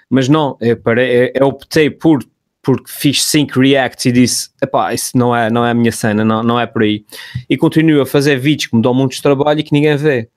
[0.09, 2.23] Mas não, eu, parei, eu optei por
[2.61, 6.25] porque fiz 5 reacts e disse, epá, isso não é, não é a minha cena,
[6.25, 7.05] não, não é por aí.
[7.47, 10.27] E continuo a fazer vídeos que me dão muito trabalho e que ninguém vê.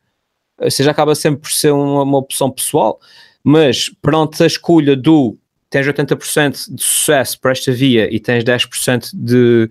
[0.61, 3.01] Ou seja, acaba sempre por ser uma, uma opção pessoal,
[3.43, 5.39] mas pronto, a escolha do
[5.71, 9.71] tens 80% de sucesso para esta via e tens 10% de,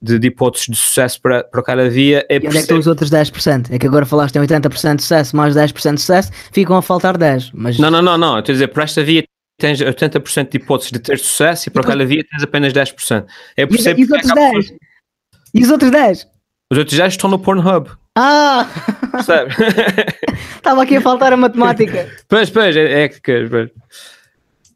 [0.00, 2.26] de, de hipóteses de sucesso para, para cada via.
[2.28, 3.68] É e onde é que estão os outros 10%?
[3.70, 7.16] É que agora falaste em 80% de sucesso mais 10% de sucesso, ficam a faltar
[7.16, 7.50] 10%.
[7.54, 7.78] Mas...
[7.78, 8.38] Não, não, não, não.
[8.38, 9.24] Estou a dizer, para esta via
[9.58, 13.26] tens 80% de hipóteses de ter sucesso e para cada via tens apenas 10%.
[13.56, 14.74] É por e, e os outros 10?
[15.54, 16.26] E os outros 10?
[16.72, 17.90] Os outros 10 estão no Pornhub.
[18.16, 18.68] Ah!
[19.12, 19.54] Percebe?
[20.56, 22.10] Estava aqui a faltar a matemática.
[22.28, 23.70] pois, pois, é, é que pois.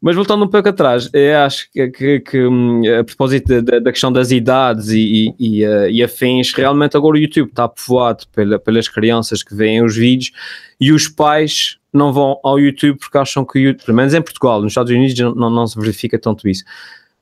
[0.01, 1.07] Mas voltando um pouco atrás,
[1.45, 5.67] acho que, que, que hum, a propósito da, da, questão das idades e, e, e,
[5.67, 9.95] uh, e, afins, realmente agora o YouTube está povoado pela, pelas crianças que veem os
[9.95, 10.31] vídeos
[10.79, 14.21] e os pais não vão ao YouTube porque acham que o YouTube, pelo menos em
[14.21, 16.63] Portugal, nos Estados Unidos não, não se verifica tanto isso.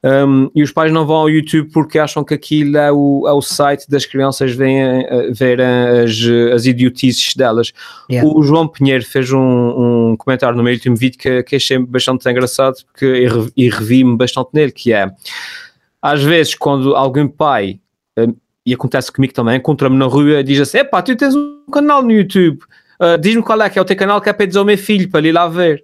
[0.02, 3.34] Um, e os pais não vão ao YouTube porque acham que aquilo é o, é
[3.34, 6.18] o site das crianças verem, ver as,
[6.54, 7.74] as idiotices delas.
[8.10, 8.30] Yeah.
[8.30, 12.30] O João Pinheiro fez um, um, comentário no meu último vídeo que, que achei bastante
[12.30, 15.12] engraçado porque, e revi-me bastante nele, que é
[16.02, 17.82] às vezes quando algum pai,
[18.66, 22.02] e acontece comigo também, encontra-me na rua e diz assim, epá, tu tens um canal
[22.02, 22.62] no YouTube,
[23.02, 24.78] uh, diz-me qual é que é o teu canal que é para dizer ao meu
[24.78, 25.84] filho, para ele ir lá ver.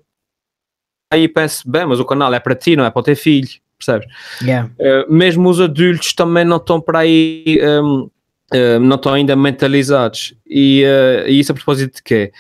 [1.11, 3.49] Aí penso, bem, mas o canal é para ti, não é para o teu filho
[3.85, 4.07] percebes?
[4.41, 4.69] Yeah.
[4.79, 8.11] Uh, mesmo os adultos também não estão para aí, um, uh,
[8.51, 10.33] eh, não estão ainda mentalizados.
[10.47, 12.31] E, uh, e, isso a propósito de quê?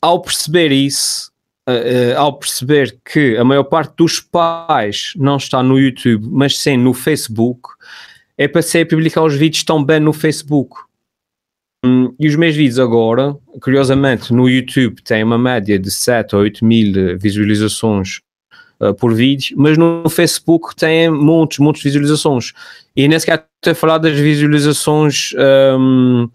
[0.00, 1.30] ao perceber isso,
[2.16, 6.94] ao perceber que a maior parte dos pais não está no YouTube, mas sim no
[6.94, 7.68] Facebook,
[8.36, 10.76] é passei a publicar os vídeos tão bem no Facebook.
[11.84, 16.40] Um, e os meus vídeos agora, curiosamente, no YouTube tem uma média de 7 ou
[16.42, 18.20] 8 mil visualizações
[18.80, 22.52] uh, por vídeo, mas no Facebook tem muitos, muitas visualizações.
[22.96, 25.32] E nem sequer estou a falar das visualizações.
[25.78, 26.28] Um,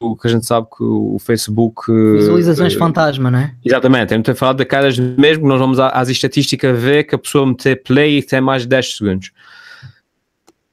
[0.00, 1.90] o que a gente sabe que o Facebook.
[1.90, 3.54] Visualizações uh, fantasma, não é?
[3.64, 7.18] Exatamente, eu não estou a falar daquelas mesmo nós vamos às estatísticas ver que a
[7.18, 9.30] pessoa meter play e tem mais de 10 segundos.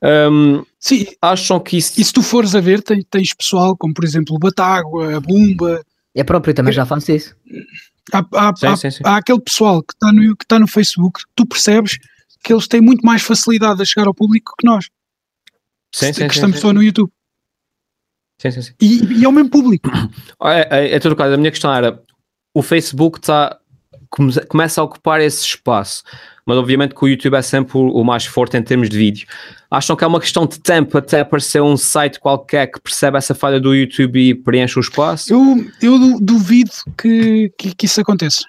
[0.03, 1.99] Um, Sim, acham que isso.
[1.99, 5.19] E se tu fores a ver, tens, tens pessoal como, por exemplo, o Batágua, a
[5.19, 5.83] Bumba.
[6.13, 7.35] É próprio, também já faço isso.
[8.13, 9.03] Há, há, sim, há, sim, sim.
[9.03, 11.97] há aquele pessoal que está no, que tá no Facebook, tu percebes
[12.43, 14.89] que eles têm muito mais facilidade a chegar ao público que nós.
[15.93, 17.11] Sim, que estamos só no YouTube.
[18.39, 18.73] Sim, sim, sim.
[18.81, 19.89] E, e é o mesmo público.
[20.43, 21.33] É, é, é tudo caso.
[21.33, 22.01] A minha questão era:
[22.53, 23.59] o Facebook está
[24.47, 26.03] começa a ocupar esse espaço
[26.45, 29.27] mas obviamente que o YouTube é sempre o, mais forte em termos de vídeo.
[29.75, 33.35] Acham que é uma questão de tempo até aparecer um site qualquer que percebe essa
[33.35, 35.33] falha do YouTube e preenche o espaço?
[35.33, 38.45] Eu, eu duvido que, que, que isso aconteça.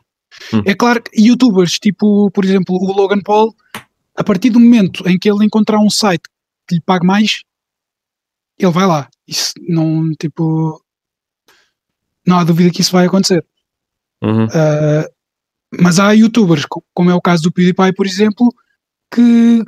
[0.55, 0.63] Hum.
[0.65, 3.53] É claro que youtubers, tipo, por exemplo, o Logan Paul,
[4.15, 6.23] a partir do momento em que ele encontrar um site
[6.65, 7.41] que lhe pague mais,
[8.57, 9.09] ele vai lá.
[9.27, 10.81] Isso não, tipo,
[12.25, 13.45] não há dúvida que isso vai acontecer.
[14.23, 14.45] Uhum.
[14.45, 15.11] Uh,
[15.83, 18.55] mas há youtubers, como é o caso do PewDiePie, por exemplo,
[19.13, 19.65] que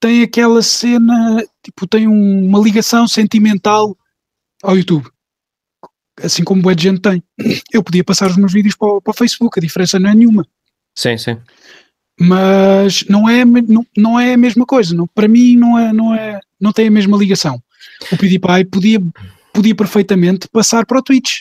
[0.00, 3.96] tem aquela cena, tipo, tem uma ligação sentimental
[4.62, 5.08] ao YouTube.
[6.22, 7.22] Assim como o gente tem.
[7.72, 10.14] Eu podia passar os meus vídeos para o, para o Facebook, a diferença não é
[10.14, 10.46] nenhuma.
[10.94, 11.36] Sim, sim.
[12.18, 14.94] Mas não é, não, não é a mesma coisa.
[14.94, 17.60] Não, para mim não é, não é, não tem a mesma ligação.
[18.12, 19.00] O PewDiePie podia,
[19.52, 21.40] podia perfeitamente passar para o Twitch.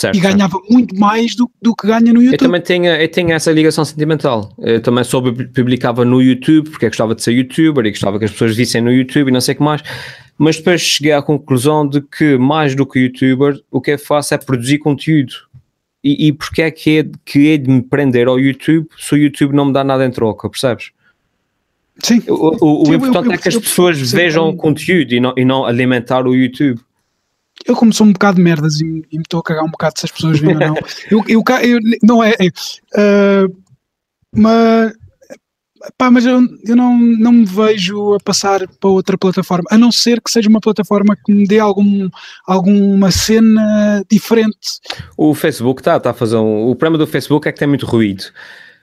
[0.00, 0.72] Certo, e ganhava certo.
[0.72, 2.32] muito mais do, do que ganha no YouTube.
[2.32, 4.50] Eu também tenho, eu tenho essa ligação sentimental.
[4.58, 8.24] Eu também só publicava no YouTube, porque eu gostava de ser youtuber e gostava que
[8.24, 9.82] as pessoas vissem no YouTube e não sei o que mais.
[10.38, 14.32] Mas depois cheguei à conclusão de que, mais do que youtuber, o que eu faço
[14.32, 15.34] é produzir conteúdo.
[16.02, 19.18] E, e porque é que é, que é de me prender ao YouTube se o
[19.18, 20.92] YouTube não me dá nada em troca, percebes?
[22.02, 22.22] Sim.
[22.26, 25.34] O, o, o importante eu, eu, é que as pessoas vejam o conteúdo e não,
[25.36, 26.80] e não alimentar o YouTube
[27.64, 29.98] eu como sou um bocado de merdas e, e me estou a cagar um bocado
[29.98, 30.74] se as pessoas veem ou não.
[31.10, 32.34] Eu, eu, eu, não é.
[32.38, 32.46] é
[33.46, 33.56] uh,
[34.34, 34.92] mas,
[35.98, 39.90] pá, mas eu, eu não, não me vejo a passar para outra plataforma, a não
[39.90, 42.08] ser que seja uma plataforma que me dê algum,
[42.46, 44.80] alguma cena diferente.
[45.16, 47.86] O Facebook está tá a fazer um, O problema do Facebook é que tem muito
[47.86, 48.24] ruído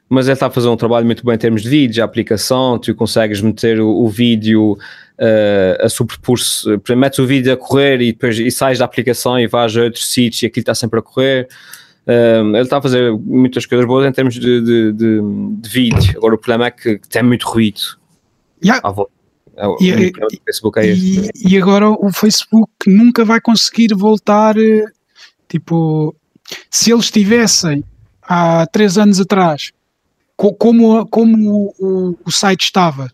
[0.10, 2.80] mas ele está a fazer um trabalho muito bom em termos de vídeo, a aplicação,
[2.80, 8.12] tu consegues meter o, o vídeo uh, a superpor-se, metes o vídeo a correr e
[8.12, 11.02] depois e sais da aplicação e vais a outros sítios e aquilo está sempre a
[11.02, 11.48] correr.
[12.08, 15.20] Um, ele está a fazer muitas coisas boas em termos de, de, de,
[15.62, 16.18] de vídeo.
[16.18, 17.82] Agora o problema é que tem muito ruído
[18.64, 18.82] yeah.
[18.88, 19.12] à volta.
[19.58, 20.12] É, e, e,
[20.78, 24.56] é e, e, agora o Facebook nunca vai conseguir voltar.
[24.56, 24.86] Eh,
[25.48, 26.16] Tipo,
[26.70, 27.84] se eles tivessem
[28.22, 29.72] há três anos atrás,
[30.38, 33.12] co como, como o, o, site estava,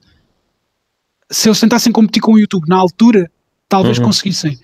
[1.31, 3.31] se eles tentassem competir com o YouTube na altura,
[3.69, 4.05] talvez uhum.
[4.05, 4.59] conseguissem.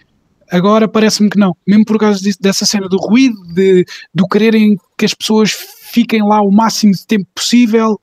[0.52, 4.78] Agora parece-me que não, mesmo por causa disso, dessa cena do ruído, de, do quererem
[4.98, 8.00] que as pessoas fiquem lá o máximo de tempo possível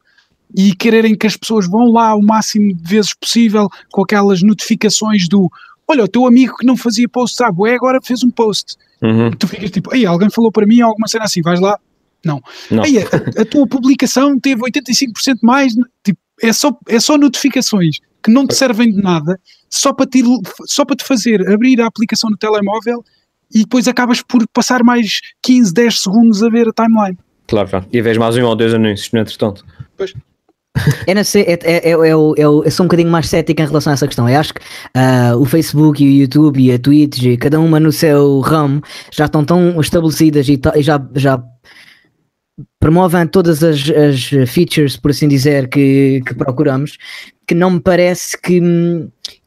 [0.57, 5.29] e quererem que as pessoas vão lá o máximo de vezes possível com aquelas notificações
[5.29, 5.51] do
[5.89, 8.75] olha, o teu amigo que não fazia post, sabe, é agora fez um post.
[9.03, 9.31] Uhum.
[9.31, 11.79] tu ficas tipo, aí alguém falou para mim alguma cena assim, vais lá,
[12.27, 12.43] não.
[12.71, 12.83] não.
[12.85, 13.03] Aí, a,
[13.41, 18.55] a, tua publicação teve 85% mais, tipo, é só, é só notificações que não te
[18.55, 19.39] servem de nada,
[19.71, 20.23] só para, te,
[20.67, 23.05] só para te fazer abrir a aplicação no telemóvel
[23.55, 27.17] e depois acabas por passar mais 15, 10 segundos a ver a timeline.
[27.47, 27.87] Claro, claro.
[27.93, 29.65] E vês mais um ou dois anúncios, no entretanto.
[29.97, 30.13] Pois.
[31.07, 33.67] É, não sei, é, é, é, é, eu, eu sou um bocadinho mais cético em
[33.67, 34.29] relação a essa questão.
[34.29, 37.81] Eu acho que uh, o Facebook e o YouTube e a Twitch, e cada uma
[37.81, 41.43] no seu ramo, já estão tão estabelecidas e, e já, já
[42.87, 46.97] promovem todas as, as, features, por assim dizer, que, que procuramos,
[47.45, 48.61] que não me parece que,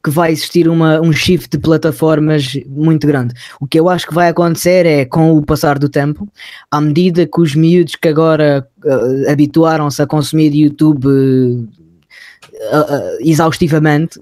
[0.03, 3.33] que vai existir uma, um shift de plataformas muito grande.
[3.57, 6.27] O que eu acho que vai acontecer é, com o passar do tempo,
[6.69, 14.19] à medida que os miúdos que agora uh, habituaram-se a consumir YouTube uh, uh, exaustivamente,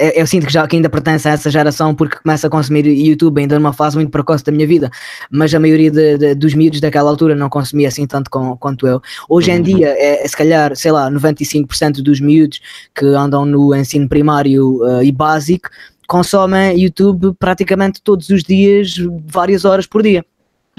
[0.00, 3.40] eu sinto que já que ainda pertence a essa geração porque começa a consumir YouTube
[3.40, 4.90] ainda numa fase muito precoce da minha vida,
[5.30, 8.86] mas a maioria de, de, dos miúdos daquela altura não consumia assim tanto com, quanto
[8.86, 9.00] eu.
[9.28, 9.62] Hoje em uhum.
[9.62, 12.60] dia, é, é, se calhar, sei lá, 95% dos miúdos
[12.94, 15.68] que andam no ensino primário uh, e básico
[16.06, 18.94] consomem YouTube praticamente todos os dias,
[19.26, 20.24] várias horas por dia.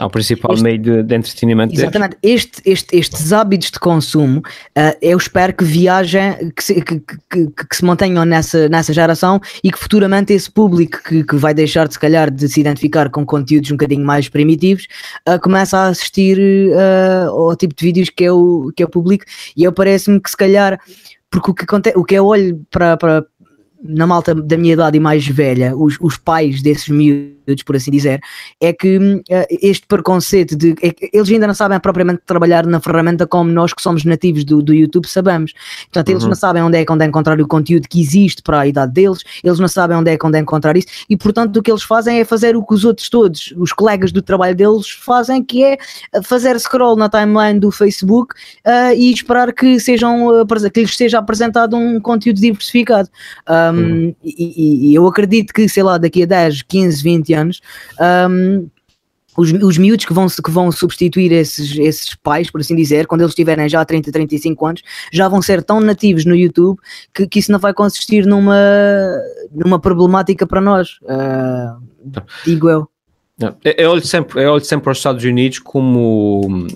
[0.01, 2.17] É o principal este, meio de, de entretenimento Exatamente.
[2.23, 7.47] Este, este, estes hábitos de consumo, uh, eu espero que viajem, que se, que, que,
[7.69, 11.87] que, se mantenham nessa, nessa geração e que futuramente esse público que, que vai deixar
[11.87, 14.87] de se calhar de se identificar com conteúdos um bocadinho mais primitivos
[15.29, 16.39] uh, comece a assistir
[16.71, 19.23] uh, ao tipo de vídeos que eu, que eu publico
[19.55, 20.79] e eu parece-me que se calhar
[21.29, 23.25] porque o que, acontece, o que eu olho para, para,
[23.83, 27.89] na malta da minha idade e mais velha, os, os pais desses miúdos, por assim
[27.91, 28.21] dizer,
[28.59, 30.75] é que uh, este preconceito de.
[30.81, 34.61] É eles ainda não sabem propriamente trabalhar na ferramenta como nós que somos nativos do,
[34.61, 35.53] do YouTube sabemos.
[35.85, 36.29] Portanto, eles uhum.
[36.29, 38.93] não sabem onde é que onde é encontrar o conteúdo que existe para a idade
[38.93, 41.71] deles, eles não sabem onde é que onde é encontrar isso, e portanto o que
[41.71, 45.43] eles fazem é fazer o que os outros todos, os colegas do trabalho deles, fazem,
[45.43, 45.77] que é
[46.23, 51.75] fazer scroll na timeline do Facebook uh, e esperar que, sejam, que lhes seja apresentado
[51.75, 53.09] um conteúdo diversificado.
[53.71, 54.15] Um, uhum.
[54.23, 57.61] e, e, eu acredito que, sei lá, daqui a 10, 15, 20 anos.
[58.29, 58.67] Um,
[59.37, 63.21] os, os miúdos que vão, que vão substituir esses, esses pais, por assim dizer, quando
[63.21, 64.81] eles tiverem já 30, 35 anos,
[65.11, 66.79] já vão ser tão nativos no YouTube
[67.13, 68.57] que, que isso não vai consistir numa,
[69.51, 71.81] numa problemática para nós, uh,
[72.45, 72.87] digo eu.
[73.63, 76.67] Eu olho, sempre, eu olho sempre para os Estados Unidos como,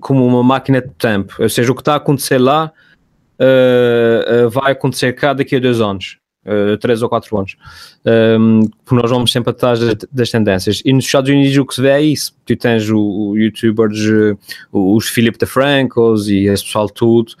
[0.00, 2.72] como uma máquina de tempo, ou seja, o que está a acontecer lá
[3.38, 7.56] uh, uh, vai acontecer cá daqui a dois anos, uh, três ou quatro anos,
[8.38, 10.82] um, porque nós vamos sempre atrás das, das, tendências.
[10.84, 12.36] E nos Estados Unidos o que se vê é isso.
[12.44, 13.98] Tu tens o, o youtubers,
[14.72, 17.34] os Philip de Francos e esse pessoal tudo,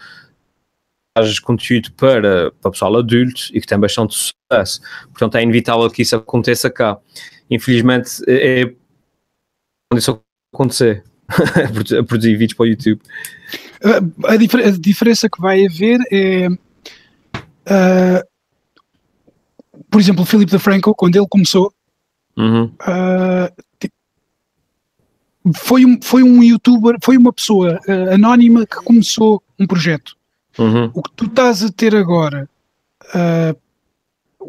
[1.16, 4.80] faz conteúdo para, para pessoal adulto e que tem bastante sucesso.
[5.10, 6.98] Portanto, é inevitável que isso aconteça cá.
[7.50, 8.74] Infelizmente, é, é
[9.90, 10.20] quando isso
[10.52, 11.04] acontecer.
[12.06, 13.00] produzir vídeos para o YouTube.
[13.84, 16.48] A, a, difer a diferença que vai haver é.
[17.66, 18.24] Uh,
[19.90, 21.72] por exemplo, o Filipe da Franco, quando ele começou,
[22.36, 22.64] uhum.
[22.64, 23.52] uh,
[25.54, 30.16] foi, um, foi um youtuber, foi uma pessoa uh, anónima que começou um projeto.
[30.58, 30.90] Uhum.
[30.94, 32.48] O que tu estás a ter agora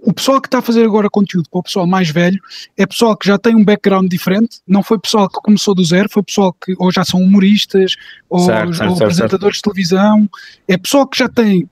[0.03, 2.39] o pessoal que está a fazer agora conteúdo para o pessoal mais velho
[2.77, 6.09] é pessoal que já tem um background diferente, não foi pessoal que começou do zero,
[6.11, 7.95] foi pessoal que ou já são humoristas
[8.29, 9.69] ou, certo, certo, ou apresentadores certo.
[9.69, 10.29] de televisão,
[10.67, 11.69] é pessoal que já tem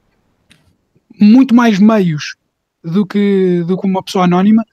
[1.19, 2.35] muito mais meios
[2.83, 4.63] do que, do que uma pessoa anónima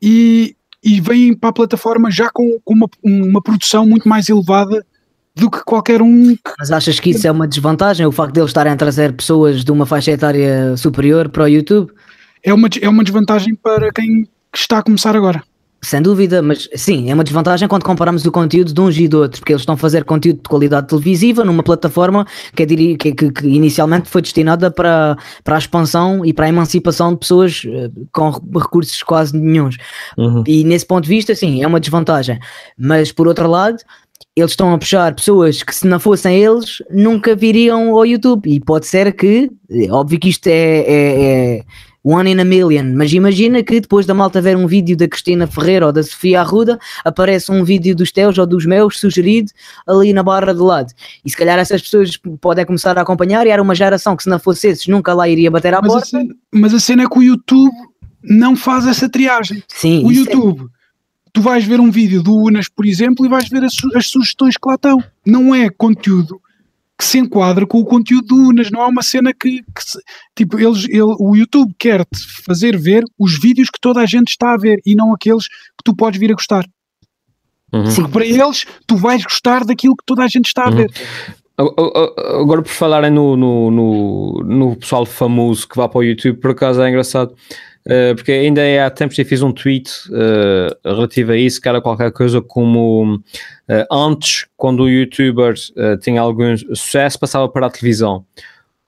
[0.00, 4.84] e, e vêm para a plataforma já com, com uma, uma produção muito mais elevada
[5.34, 6.34] do que qualquer um.
[6.34, 6.52] Que...
[6.58, 9.64] Mas achas que isso é uma desvantagem, o facto de eles estarem a trazer pessoas
[9.64, 11.92] de uma faixa etária superior para o YouTube?
[12.42, 15.42] É uma, é uma desvantagem para quem está a começar agora.
[15.80, 19.14] Sem dúvida, mas sim, é uma desvantagem quando comparamos o conteúdo de uns e de
[19.14, 23.12] outros, porque eles estão a fazer conteúdo de qualidade televisiva numa plataforma que, é, que,
[23.14, 27.62] que, que inicialmente foi destinada para, para a expansão e para a emancipação de pessoas
[27.64, 28.28] eh, com
[28.58, 29.76] recursos quase nenhums.
[30.16, 30.42] Uhum.
[30.48, 32.40] E nesse ponto de vista, sim, é uma desvantagem.
[32.76, 33.78] Mas por outro lado,
[34.34, 38.58] eles estão a puxar pessoas que se não fossem eles nunca viriam ao YouTube e
[38.58, 41.64] pode ser que, é óbvio que isto é, é, é
[42.04, 42.94] One in a million.
[42.94, 46.40] Mas imagina que depois da malta ver um vídeo da Cristina Ferreira ou da Sofia
[46.40, 49.50] Arruda, aparece um vídeo dos teus ou dos meus sugerido
[49.86, 50.92] ali na barra de lado.
[51.24, 54.28] E se calhar essas pessoas podem começar a acompanhar e era uma geração que se
[54.28, 56.06] não fosse esses nunca lá iria bater à mas porta.
[56.06, 57.74] A cena, mas a cena é que o YouTube
[58.22, 59.62] não faz essa triagem.
[59.68, 60.66] Sim, o é YouTube, é...
[61.32, 64.56] tu vais ver um vídeo do Unas, por exemplo, e vais ver as, as sugestões
[64.56, 65.02] que lá estão.
[65.26, 66.40] Não é conteúdo
[66.98, 69.98] que se enquadra com o conteúdo do Unas, não há uma cena que, que se,
[70.34, 74.52] tipo, eles, ele, o YouTube quer-te fazer ver os vídeos que toda a gente está
[74.52, 76.66] a ver e não aqueles que tu podes vir a gostar.
[77.72, 77.94] Uhum.
[77.94, 80.76] Porque para eles tu vais gostar daquilo que toda a gente está a uhum.
[80.76, 80.90] ver.
[81.56, 86.52] Agora por falarem no, no, no, no, pessoal famoso que vai para o YouTube, por
[86.52, 87.34] acaso é engraçado,
[87.88, 91.68] uh, porque ainda é há tempos eu fiz um tweet uh, relativo a isso, que
[91.68, 93.22] era qualquer coisa como uh,
[93.90, 95.54] antes, quando o youtuber
[96.00, 98.24] tinha algum sucesso, passava para a televisão.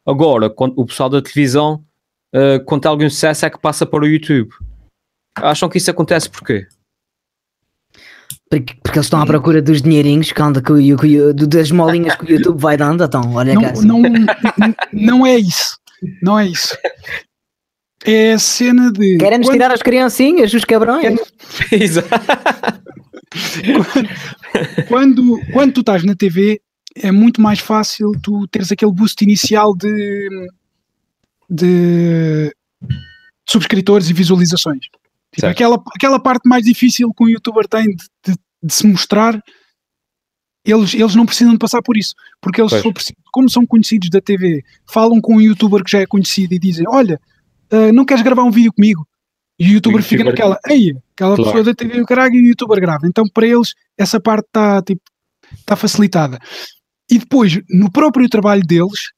[0.07, 1.85] Agora, quando, o pessoal da televisão,
[2.65, 4.51] quando tem algum sucesso, é que passa para o YouTube.
[5.37, 6.67] Acham que isso acontece porquê?
[8.49, 12.25] Porque, porque eles estão à procura dos dinheirinhos que anda, que, que, das molinhas que
[12.25, 13.87] o YouTube vai dando, então, olha não, assim.
[13.87, 14.03] não,
[14.93, 15.79] não é isso.
[16.21, 16.77] Não é isso.
[18.05, 19.19] É a cena de.
[19.19, 19.55] Querem-nos quando...
[19.55, 21.21] tirar as criancinhas, os cabrões.
[21.71, 22.09] Exato.
[23.85, 24.09] quando,
[24.89, 26.61] quando, quando tu estás na TV,
[26.97, 30.49] é muito mais fácil tu teres aquele boost inicial de,
[31.49, 32.55] de
[33.49, 34.87] subscritores e visualizações.
[35.33, 39.41] Tipo, aquela, aquela parte mais difícil que um youtuber tem de, de, de, se mostrar,
[40.65, 42.15] eles, eles não precisam de passar por isso.
[42.41, 42.73] Porque eles,
[43.31, 46.85] como são conhecidos da TV, falam com um youtuber que já é conhecido e dizem:
[46.89, 47.21] Olha,
[47.73, 49.07] uh, não queres gravar um vídeo comigo?
[49.59, 51.45] E o youtuber fica naquela, ei, aquela claro.
[51.45, 53.07] pessoa da TV o caralho e o youtuber grava.
[53.07, 55.03] Então, para eles, essa parte está tipo,
[55.67, 56.39] tá facilitada.
[57.11, 59.11] E depois, no próprio trabalho deles,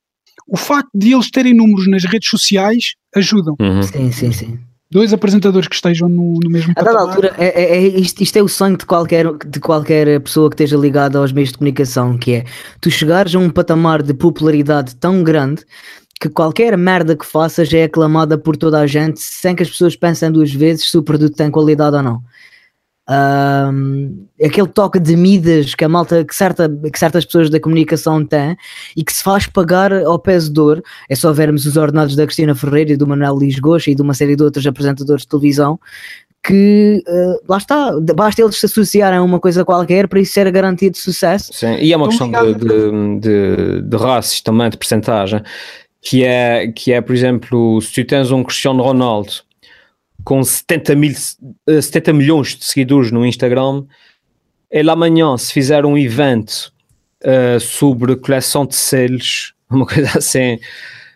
[0.49, 3.55] o facto de eles terem números nas redes sociais ajudam.
[3.61, 3.83] Uhum.
[3.83, 4.59] Sim, sim, sim
[4.93, 8.37] dois apresentadores que estejam no, no mesmo A dada altura, é, é, é, isto, isto,
[8.37, 12.19] é o sonho de qualquer, de qualquer pessoa que esteja ligada aos meios de comunicação,
[12.19, 12.45] que é
[12.79, 15.65] tu chegares a um patamar de popularidade tão grande
[16.23, 19.97] que qualquer merda que faças é aclamada por toda a gente sem que as pessoas
[19.97, 22.23] pensem duas vezes se o produto tem qualidade ou não.
[23.11, 28.25] Um, aquele toque de midas que a malta que, certa, que certas pessoas da comunicação
[28.25, 28.57] têm
[28.97, 30.83] e que se faz pagar ao peso de dor.
[31.09, 34.15] É só vermos os ordenados da Cristina Ferreira e do Manuel Lisgocha e de uma
[34.15, 35.81] série de outros apresentadores de televisão
[36.45, 40.47] que uh, lá está, basta eles se associarem a uma coisa qualquer para isso ser
[40.47, 41.53] a garantia de sucesso.
[41.53, 45.41] Sim, e é uma questão de, de, de, de raças também, de percentagem,
[46.03, 49.33] que é, que é, por exemplo, se tu tens um Cristiano Ronaldo
[50.25, 53.85] com 70, mil, 70 eh, milhões de seguidores no Instagram,
[54.69, 56.73] ele amanhã, se fizer um evento
[57.25, 60.59] uh, sobre coleção de selos, uma coisa assim,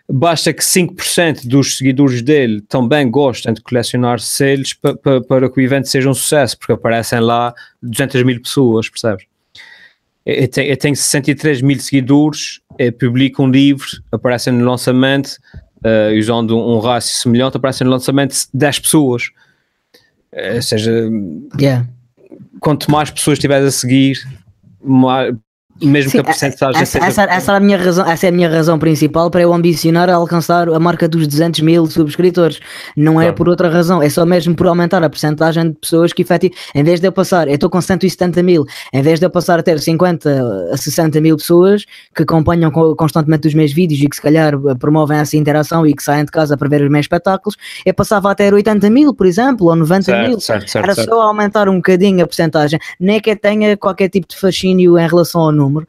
[0.09, 5.59] basta que 5% dos seguidores dele também gostem de colecionar selos pa, pa, para que
[5.59, 9.25] o evento seja um sucesso, porque aparecem lá 200 mil pessoas, percebes?
[10.25, 12.59] Eu tenho, eu tenho 63 mil seguidores,
[12.99, 15.37] publico um livro, aparecem no lançamento,
[15.77, 19.23] uh, usando um rácio semelhante, aparecem no lançamento 10 pessoas.
[20.31, 20.91] Uh, ou seja,
[21.59, 21.87] yeah.
[22.59, 24.17] quanto mais pessoas tiveres a seguir,
[24.83, 25.33] mais,
[25.81, 28.31] mesmo Sim, que a porcentagem essa, essa, essa, é a minha razão, essa é a
[28.31, 32.59] minha razão principal para eu ambicionar a alcançar a marca dos 200 mil subscritores.
[32.95, 33.35] Não é claro.
[33.35, 36.83] por outra razão, é só mesmo por aumentar a porcentagem de pessoas que efetivamente, em
[36.83, 39.63] vez de eu passar, eu estou com 170 mil, em vez de eu passar a
[39.63, 44.21] ter 50 a 60 mil pessoas que acompanham constantemente os meus vídeos e que se
[44.21, 47.55] calhar promovem essa interação e que saem de casa para ver os meus espetáculos,
[47.85, 50.39] eu passava a ter 80 mil, por exemplo, ou 90 certo, mil.
[50.39, 54.27] Certo, certo, Era só aumentar um bocadinho a porcentagem, nem que eu tenha qualquer tipo
[54.27, 55.87] de fascínio em relação ao número número,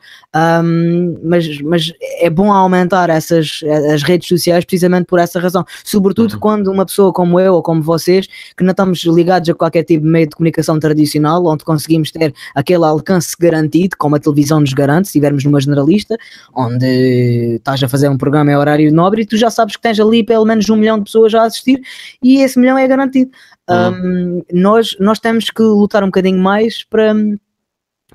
[0.64, 3.60] um, mas, mas é bom aumentar essas
[3.92, 6.40] as redes sociais precisamente por essa razão, sobretudo uhum.
[6.40, 8.26] quando uma pessoa como eu ou como vocês,
[8.56, 12.34] que não estamos ligados a qualquer tipo de meio de comunicação tradicional, onde conseguimos ter
[12.54, 16.16] aquele alcance garantido, como a televisão nos garante, se estivermos numa generalista,
[16.54, 19.98] onde estás a fazer um programa em horário nobre e tu já sabes que tens
[20.00, 21.80] ali pelo menos um milhão de pessoas a assistir
[22.22, 23.30] e esse milhão é garantido.
[23.68, 24.40] Uhum.
[24.40, 27.14] Um, nós, nós temos que lutar um bocadinho mais para,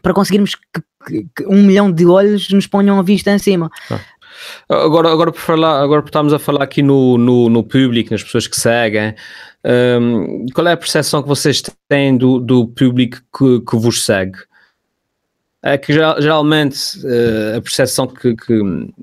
[0.03, 3.69] para conseguirmos que que, um milhão de olhos nos ponham a vista em cima.
[3.89, 3.99] Ah.
[4.67, 8.23] Agora, agora, por falar, agora por estarmos a falar aqui no, no, no público, nas
[8.23, 9.13] pessoas que seguem,
[10.01, 14.37] um, qual é a percepção que vocês têm do, do público que, que vos segue?
[15.65, 18.93] É que geralmente uh, a percepção que, que,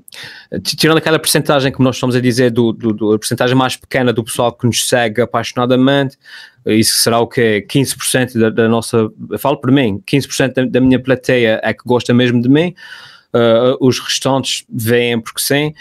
[0.77, 4.13] tirando aquela percentagem que nós estamos a dizer, do, do, do, a percentagem mais pequena
[4.13, 6.19] do pessoal que nos segue apaixonadamente,
[6.67, 9.09] isso será o que 15% da, da nossa,
[9.39, 12.75] falo por mim, 15% da, da, minha plateia é que gosta mesmo de mim,
[13.33, 15.73] uh, os restantes veem porque sim.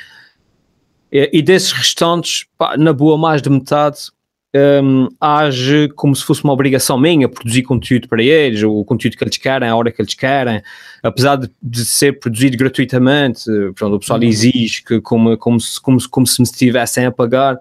[1.13, 4.11] E, e desses restantes, pá, na boa, mais de metade
[4.55, 9.23] um, age como se fosse uma obrigação minha produzir conteúdo para eles, o conteúdo que
[9.23, 10.61] eles querem, a hora que eles querem,
[11.03, 13.45] apesar de, de ser produzido gratuitamente,
[13.77, 14.27] pronto, o pessoal uhum.
[14.27, 17.59] exige que como, como, se, como, como se me estivessem a pagar,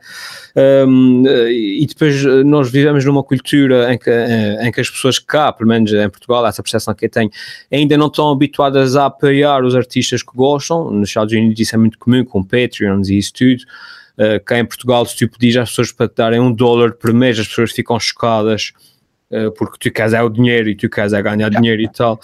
[0.88, 4.12] um, e depois nós vivemos numa cultura em que,
[4.62, 7.30] em que as pessoas cá, pelo menos em Portugal, essa percepção que eu tenho,
[7.72, 11.78] ainda não estão habituadas a apoiar os artistas que gostam, nos Estados Unidos isso é
[11.78, 13.64] muito comum, com Patreons e isso tudo,
[14.20, 17.14] Uh, cá em Portual, se tu pedires às pessoas para te darem um dólar por
[17.14, 18.74] mês, as pessoas ficam chocadas
[19.32, 21.58] uh, porque tu queres é o dinheiro e tu queres é ganhar yeah.
[21.58, 22.20] dinheiro e tal.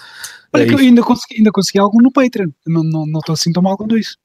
[0.52, 3.20] Olha é que eu ainda consegui, ainda consegui algo no Patreon, não estou não, não
[3.32, 4.18] assim tão mal com isso.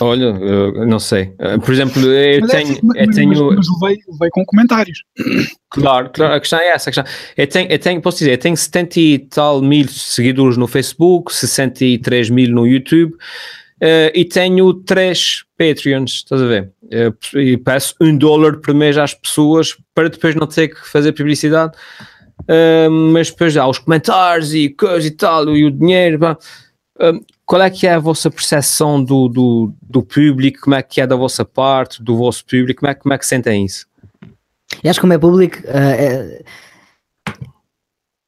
[0.00, 1.32] Olha, uh, não sei.
[1.62, 2.68] Por exemplo, eu mas tenho.
[2.68, 3.28] É assim, eu mas, tenho...
[3.28, 5.02] mas, mas levei, levei, com comentários.
[5.70, 6.90] Claro, claro, a questão é essa.
[6.90, 7.04] Questão.
[7.36, 11.34] Eu, tenho, eu tenho, posso dizer, eu tenho 70 e tal mil seguidores no Facebook,
[11.34, 13.14] 63 mil no YouTube.
[13.82, 16.70] Uh, e tenho três Patreons, estás a ver?
[16.84, 21.12] Uh, e peço um dólar por mês às pessoas para depois não ter que fazer
[21.12, 21.76] publicidade.
[22.42, 26.18] Uh, mas depois há os comentários e coisa e tal, e o dinheiro.
[27.46, 30.60] qual é que é a vossa percepção do, do, do, público?
[30.60, 32.80] Como é que é da vossa parte, do vosso público?
[32.80, 33.86] Como é, como é que sentem isso?
[34.82, 36.42] Eu acho que como é público, é,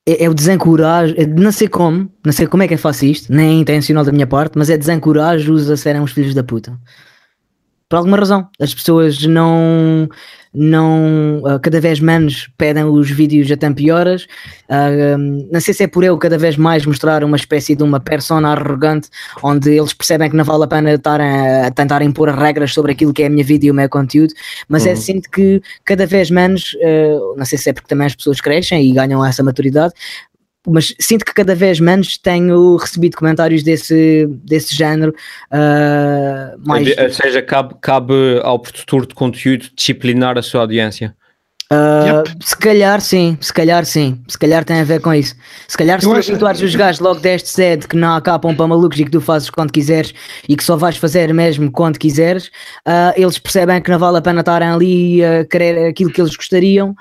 [0.07, 3.04] é, é o desencorajo, é, não sei como, não sei como é que eu faço
[3.04, 6.44] isto, nem é intencional da minha parte, mas é desencorajo-os a serem uns filhos da
[6.44, 6.78] puta.
[7.89, 10.09] Por alguma razão, as pessoas não,
[10.53, 14.24] não uh, cada vez menos pedem os vídeos a tempo e horas.
[14.68, 18.01] Uh, não sei se é por eu cada vez mais mostrar uma espécie de uma
[18.01, 19.09] persona arrogante,
[19.41, 22.91] onde eles percebem que não vale a pena estar a, a tentar impor regras sobre
[22.91, 24.34] aquilo que é a minha vida e o meu conteúdo,
[24.68, 24.95] mas é uhum.
[24.95, 28.41] é sinto que cada vez menos, uh, não sei se é porque também as pessoas
[28.41, 29.95] crescem e ganham essa maturidade,
[30.66, 35.14] mas sinto que cada vez menos tenho recebido comentários desse, desse género.
[35.52, 36.88] Uh, mais...
[36.98, 41.14] Ou seja, cabe, cabe ao produtor de conteúdo disciplinar a sua audiência.
[41.72, 42.44] Uh, yep.
[42.44, 45.34] Se calhar sim, se calhar sim, se calhar tem a ver com isso.
[45.66, 49.00] Se calhar se tu habituares os gajos logo deste sede que não acapam para malucos
[49.00, 50.14] e que tu fazes quando quiseres
[50.48, 52.46] e que só vais fazer mesmo quando quiseres,
[52.86, 56.36] uh, eles percebem que não vale a pena estarem ali a querer aquilo que eles
[56.36, 56.94] gostariam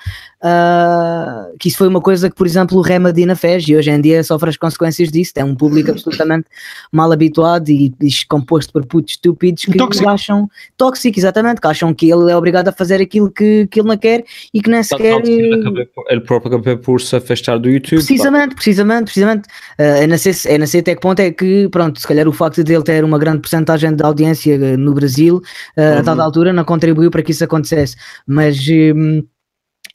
[0.45, 3.99] Uh, que isso foi uma coisa que, por exemplo, o Remedy fez e hoje em
[3.99, 5.33] dia sofre as consequências disso.
[5.33, 6.45] Tem um público absolutamente
[6.91, 10.07] mal habituado e, e composto por putos estúpidos que tóxico.
[10.07, 13.87] acham tóxico, exatamente, que acham que ele é obrigado a fazer aquilo que, que ele
[13.87, 14.23] não quer
[14.53, 15.19] e que nem sequer.
[15.25, 17.97] Ele próprio acabou por se afastar do YouTube.
[17.97, 18.55] Precisamente, pá.
[18.55, 19.47] precisamente, precisamente.
[19.79, 22.27] Uh, eu, não sei, eu não sei até que ponto é que, pronto, se calhar
[22.27, 25.41] o facto de ele ter uma grande porcentagem de audiência no Brasil, uh,
[25.81, 25.97] uhum.
[25.97, 27.95] a dada altura, não contribuiu para que isso acontecesse,
[28.27, 28.63] mas.
[28.69, 29.23] Um,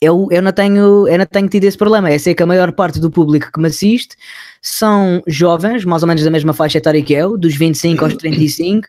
[0.01, 2.09] eu, eu, não tenho, eu não tenho tido esse problema.
[2.09, 4.17] É sei que a maior parte do público que me assiste
[4.59, 8.87] são jovens, mais ou menos da mesma faixa etária que eu, dos 25 aos 35,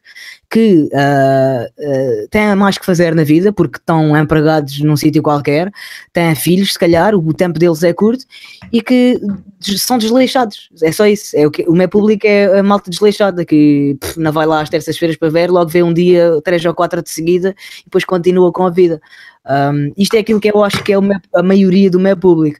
[0.50, 5.70] que uh, uh, têm mais que fazer na vida porque estão empregados num sítio qualquer,
[6.14, 8.24] têm filhos, se calhar, o tempo deles é curto
[8.72, 9.20] e que
[9.60, 10.70] são desleixados.
[10.82, 11.36] É só isso.
[11.36, 14.62] É o, que, o meu público é a malta desleixada que pff, não vai lá
[14.62, 18.04] às terças-feiras para ver, logo vê um dia, três ou quatro de seguida e depois
[18.04, 19.00] continua com a vida.
[19.48, 22.58] Um, isto é aquilo que eu acho que é meu, a maioria do meu público.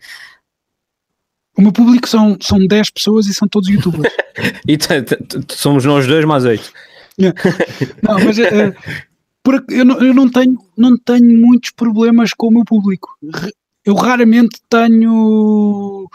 [1.57, 4.12] O meu público são, são 10 pessoas e são todos youtubers.
[4.66, 4.76] e
[5.55, 6.72] somos nós dois mais oito.
[8.03, 8.74] Não, mas uh,
[9.43, 13.16] por, eu, não, eu não, tenho, não tenho muitos problemas com o meu público.
[13.85, 16.09] Eu raramente tenho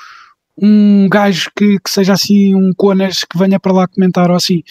[0.59, 4.63] um gajo que, que seja assim, um conas que venha para lá comentar ou assim.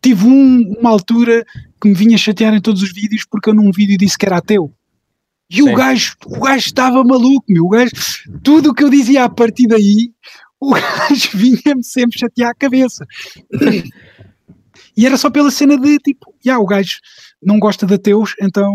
[0.00, 1.44] Tive um, uma altura
[1.80, 4.36] que me vinha chatear em todos os vídeos porque eu num vídeo disse que era
[4.36, 4.72] ateu.
[5.52, 5.70] E Sim.
[5.70, 7.66] o gajo, o gajo estava maluco, meu.
[7.66, 7.92] O gajo,
[8.42, 10.10] tudo o que eu dizia a partir daí,
[10.58, 13.06] o gajo vinha-me sempre chatear a cabeça.
[14.96, 16.96] E era só pela cena de tipo, já, o gajo
[17.42, 18.72] não gosta de ateus, então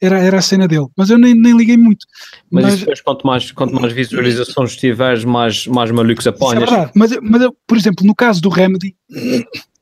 [0.00, 0.86] era, era a cena dele.
[0.96, 2.06] Mas eu nem, nem liguei muito.
[2.50, 6.62] Mas, mas depois, quanto mais, quanto mais visualizações tiveres, mais, mais malucos apanhas.
[6.62, 8.96] É verdade, mas, mas por exemplo, no caso do Remedy,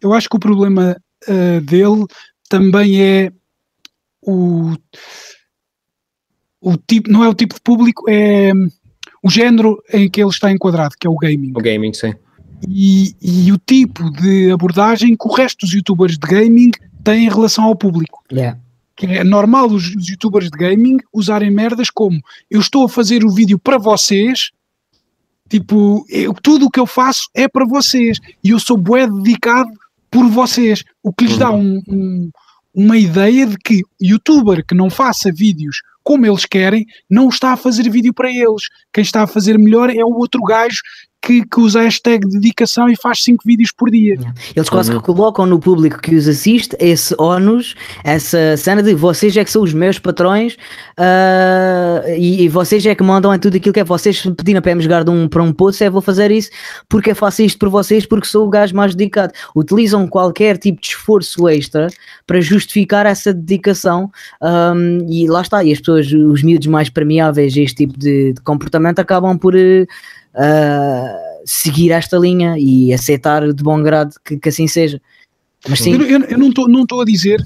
[0.01, 0.97] eu acho que o problema
[1.29, 2.05] uh, dele
[2.49, 3.31] também é
[4.23, 4.75] o
[6.67, 8.53] o tipo, não é o tipo de público, é
[9.23, 11.53] o género em que ele está enquadrado, que é o gaming.
[11.55, 12.13] O gaming, sim.
[12.69, 16.73] E, e o tipo de abordagem que o resto dos youtubers de gaming
[17.05, 18.21] têm em relação ao público.
[18.33, 18.59] Yeah.
[18.97, 23.25] Que é normal os, os youtubers de gaming usarem merdas como eu estou a fazer
[23.25, 24.51] o vídeo para vocês,
[25.49, 29.71] tipo, eu, tudo o que eu faço é para vocês e eu sou bué dedicado
[30.11, 31.39] por vocês, o que lhes uhum.
[31.39, 32.31] dá um, um,
[32.75, 37.57] uma ideia de que youtuber que não faça vídeos como eles querem, não está a
[37.57, 38.63] fazer vídeo para eles.
[38.93, 40.81] Quem está a fazer melhor é o outro gajo
[41.27, 44.17] que, que usa a hashtag dedicação e faz 5 vídeos por dia.
[44.55, 45.01] Eles quase uhum.
[45.01, 47.75] que colocam no público que os assiste esse ónus,
[48.05, 52.95] essa cena de vocês é que são os meus patrões uh, e, e, vocês é
[52.95, 55.43] que mandam em tudo aquilo que é vocês pedindo para me jogar de um, para
[55.43, 56.51] um poço, é vou fazer isso
[56.89, 59.33] porque eu faço isto por vocês porque sou o gajo mais dedicado.
[59.57, 61.89] Utilizam qualquer tipo de esforço extra
[62.25, 67.57] para justificar essa dedicação um, e lá está, e as pessoas, os miúdos mais permeáveis
[67.57, 69.87] a este tipo de, de comportamento acabam por uh,
[71.45, 75.01] seguir esta linha e aceitar de bom grado que, que assim seja.
[75.69, 75.93] Mas sim.
[75.93, 77.45] Eu, eu, não estou a dizer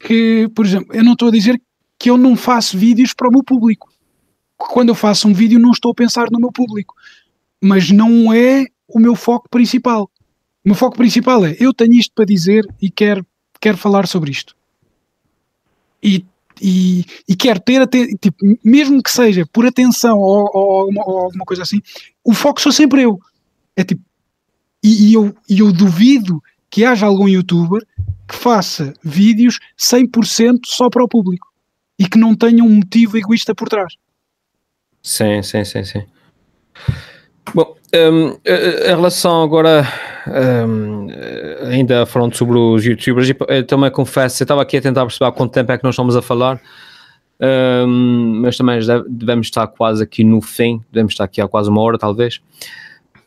[0.00, 1.60] que, por exemplo, eu não estou a dizer
[1.98, 3.92] que eu não faço vídeos para o meu público.
[4.56, 6.94] Quando eu faço um vídeo, não estou a pensar no meu público,
[7.60, 10.10] mas não é o meu foco principal.
[10.64, 13.24] O meu foco principal é eu tenho isto para dizer e quero,
[13.60, 14.54] quero falar sobre isto.
[16.02, 16.24] E,
[16.60, 17.86] e, e quero ter,
[18.18, 21.80] tipo, mesmo que seja por atenção ou, ou, ou, alguma coisa assim,
[22.30, 23.18] o foco sou sempre eu.
[23.76, 24.02] É tipo,
[24.82, 27.82] e, e, eu, e eu duvido que haja algum youtuber
[28.28, 31.48] que faça vídeos 100% só para o público
[31.98, 33.94] e que não tenha um motivo egoísta por trás.
[35.02, 36.02] Sim, sim, sim, sim.
[37.52, 39.86] Bom, um, em relação agora,
[40.68, 41.08] um,
[41.68, 45.32] ainda falando sobre os youtubers, eu também confesso, eu estava aqui a tentar perceber há
[45.32, 46.60] quanto tempo é que nós estamos a falar,
[47.40, 48.78] um, mas também
[49.08, 52.40] devemos estar quase aqui no fim, devemos estar aqui há quase uma hora talvez.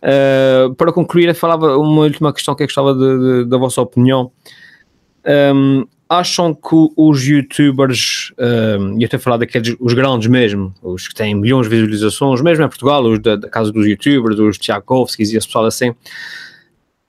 [0.03, 3.81] Uh, para concluir, eu falava uma última questão que eu gostava de, de, da vossa
[3.81, 4.31] opinião.
[5.55, 10.73] Um, acham que os youtubers, um, e eu estou a falar daqueles, os grandes mesmo,
[10.83, 14.37] os que têm milhões de visualizações, mesmo em Portugal, os da, da casa dos youtubers,
[14.37, 15.95] os Tchaikovskis e esse pessoal assim,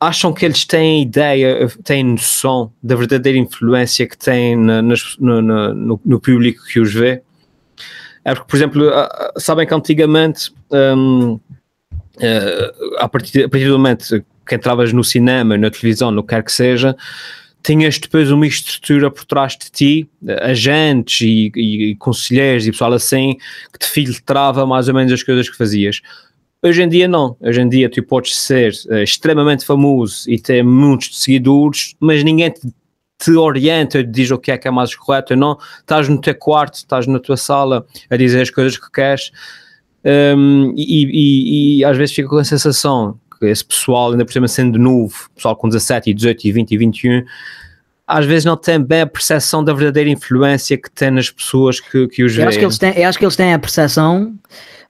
[0.00, 5.40] acham que eles têm ideia, têm noção da verdadeira influência que têm na, nas, no,
[5.40, 7.22] no, no, público que os vê?
[8.24, 8.90] É porque, por exemplo,
[9.36, 11.38] sabem que antigamente, um,
[12.20, 16.34] eh, a, partir, a partir do momento que entravas no cinema, na televisão, no que
[16.34, 16.96] quer que seja,
[17.62, 20.10] tinhas depois uma estrutura por trás de ti,
[20.42, 23.36] agentes e, e, e conselheiros e pessoal assim,
[23.72, 26.02] que te filtrava mais ou menos as coisas que fazias.
[26.64, 30.62] Hoje em dia não, hoje em dia tu podes ser uh, extremamente famoso e ter
[30.62, 32.62] muitos seguidores, mas ninguém te,
[33.18, 36.18] te orienta, te diz o que é que é mais correto ou não, estás no
[36.20, 39.30] teu quarto, estás na tua sala a dizer as coisas que queres.
[40.04, 44.48] Um, e, e, e às vezes fica com a sensação esse pessoal, ainda por cima
[44.48, 47.24] sendo novo, pessoal com 17, 18, 20 e 21,
[48.06, 52.06] às vezes não tem bem a percepção da verdadeira influência que tem nas pessoas que,
[52.08, 52.48] que os veem.
[52.48, 54.34] Acho que, eles têm, eu acho que eles têm a percepção,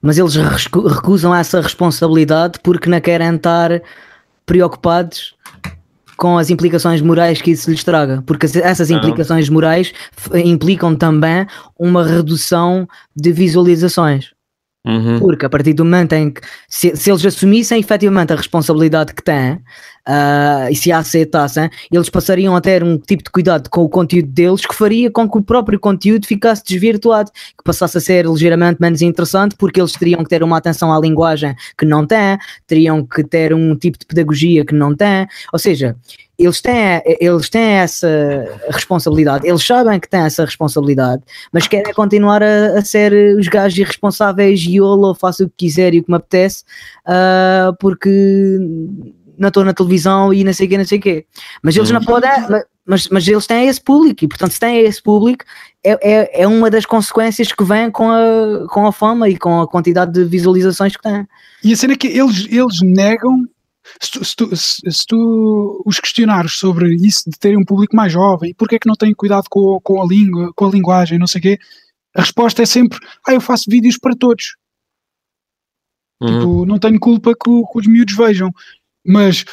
[0.05, 3.81] mas eles recusam essa responsabilidade porque não querem estar
[4.45, 5.33] preocupados
[6.15, 9.91] com as implicações morais que isso lhes traga, porque essas implicações morais
[10.33, 11.47] implicam também
[11.77, 14.31] uma redução de visualizações.
[14.85, 15.17] Uhum.
[15.17, 19.23] Porque a partir do momento em que, se, se eles assumissem efetivamente a responsabilidade que
[19.23, 19.59] têm
[20.07, 23.89] uh, e se a aceitassem, eles passariam a ter um tipo de cuidado com o
[23.89, 28.25] conteúdo deles que faria com que o próprio conteúdo ficasse desvirtuado, que passasse a ser
[28.25, 32.37] ligeiramente menos interessante, porque eles teriam que ter uma atenção à linguagem que não têm,
[32.67, 35.95] teriam que ter um tipo de pedagogia que não têm, ou seja,
[36.37, 42.43] eles têm, eles têm essa responsabilidade, eles sabem que têm essa responsabilidade, mas querem continuar
[42.43, 46.11] a, a ser os gajos irresponsáveis e eu faço o que quiser e o que
[46.11, 46.63] me apetece,
[47.07, 48.59] uh, porque
[49.37, 51.25] não estou na televisão e não sei o que, não sei o quê.
[51.61, 52.29] Mas eles não podem,
[52.85, 55.43] mas, mas eles têm esse público e, portanto, se têm esse público,
[55.83, 59.61] é, é, é uma das consequências que vem com a, com a fama e com
[59.61, 61.27] a quantidade de visualizações que têm.
[61.63, 63.47] E a cena é que eles, eles negam
[64.01, 68.11] se tu, se, tu, se tu, os questionares sobre isso de terem um público mais
[68.11, 71.27] jovem, porque é que não têm cuidado com, com a língua, com a linguagem, não
[71.27, 71.59] sei o quê,
[72.15, 74.55] a resposta é sempre, ah, eu faço vídeos para todos.
[76.21, 76.39] Uhum.
[76.39, 78.51] Tipo, não tenho culpa que, que, os miúdos vejam.
[79.05, 79.45] Mas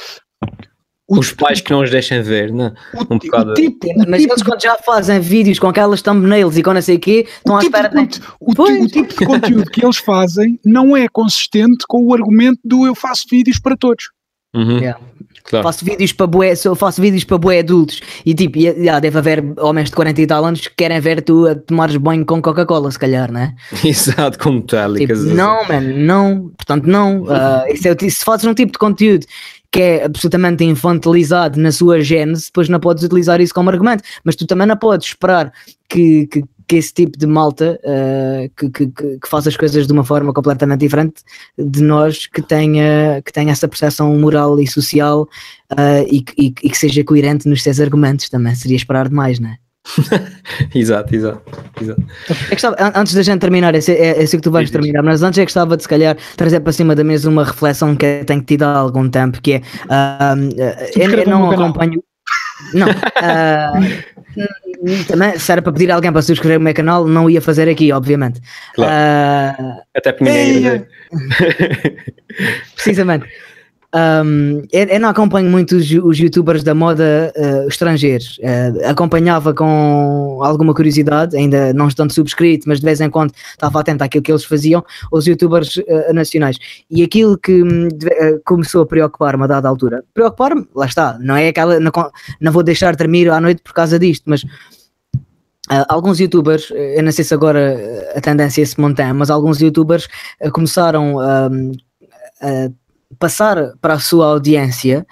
[1.08, 2.72] os pais que não os deixem ver, né?
[3.10, 3.54] um bocado...
[3.54, 6.96] tipo, mas tipo eles quando já fazem vídeos com aquelas thumbnails e com não sei
[6.96, 8.20] o quê, estão à tipo espera de...
[8.40, 12.86] o, o, tipo de conteúdo que eles fazem não é consistente com o argumento do
[12.86, 14.10] eu faço vídeos para todos.
[14.54, 14.78] Uhum.
[14.78, 15.00] Yeah.
[15.44, 15.64] Claro.
[15.64, 19.90] Faço vídeos para bué, faço vídeos para bué adultos e tipo, yeah, deve haver homens
[19.90, 22.98] de 40 e tal anos que querem ver tu a tomares banho com Coca-Cola, se
[22.98, 23.54] calhar, né?
[23.84, 25.20] Exato, com metálicas.
[25.20, 27.22] Tipo, não, mano, não, portanto, não.
[27.22, 29.26] Uh, é, se fazes um tipo de conteúdo
[29.70, 34.36] que é absolutamente infantilizado na sua gênese, depois não podes utilizar isso como argumento, mas
[34.36, 35.50] tu também não podes esperar
[35.88, 38.86] que, que, que esse tipo de malta uh, que, que,
[39.18, 41.22] que, faz as coisas de uma forma completamente diferente
[41.58, 45.22] de nós que tenha, que tenha essa percepção moral e social
[45.72, 49.50] uh, e, e, e, que seja coerente nos seus argumentos também, seria esperar demais, não
[49.50, 49.56] é?
[50.74, 51.42] exato, exato,
[51.80, 52.02] exato.
[52.50, 55.38] É gostava, antes da gente terminar, esse, é, esse que tu vais terminar, mas antes
[55.38, 58.42] é que gostava de se calhar trazer para cima da mesa uma reflexão que tenho
[58.42, 60.38] tido há algum tempo, que é uh,
[60.96, 62.02] eu, eu não acompanho.
[62.74, 63.72] Não, uh,
[65.06, 67.68] também se era para pedir a alguém para subscrever o meu canal, não ia fazer
[67.68, 68.40] aqui, obviamente.
[68.74, 68.92] Claro.
[68.92, 70.86] Uh, Até porque ninguém
[72.74, 73.26] Precisamente.
[73.94, 78.38] Um, eu, eu, não acompanho muito os, os youtubers da moda uh, estrangeiros.
[78.38, 83.80] Uh, acompanhava com alguma curiosidade, ainda não estando subscrito, mas de vez em quando estava
[83.80, 86.56] atento àquilo que eles faziam, os youtubers uh, nacionais.
[86.90, 87.88] E aquilo que hum,
[88.44, 91.92] começou a preocupar-me a dada altura, preocupar-me, lá está, não é aquela, não,
[92.40, 94.44] não vou deixar de dormir à noite por causa disto, mas
[95.70, 97.78] Uh, alguns youtubers, eu não sei se agora
[98.16, 100.08] a tendência se mantém, mas alguns youtubers
[100.44, 101.72] uh, começaram uh,
[102.42, 102.68] a
[103.18, 105.06] passar para a sua audiência,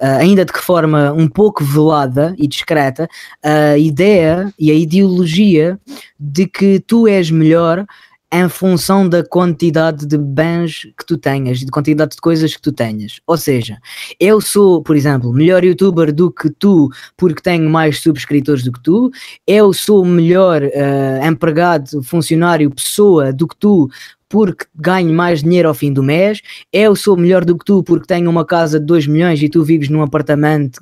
[0.00, 3.08] uh, ainda de que forma um pouco velada e discreta,
[3.42, 5.78] a ideia e a ideologia
[6.18, 7.86] de que tu és melhor
[8.32, 12.72] em função da quantidade de bens que tu tenhas, de quantidade de coisas que tu
[12.72, 13.20] tenhas.
[13.26, 13.78] Ou seja,
[14.18, 18.82] eu sou, por exemplo, melhor youtuber do que tu porque tenho mais subscritores do que
[18.82, 19.10] tu,
[19.46, 23.88] eu sou melhor uh, empregado, funcionário, pessoa do que tu
[24.28, 26.40] porque ganho mais dinheiro ao fim do mês,
[26.72, 29.62] eu sou melhor do que tu porque tenho uma casa de 2 milhões e tu
[29.62, 30.80] vives num apartamento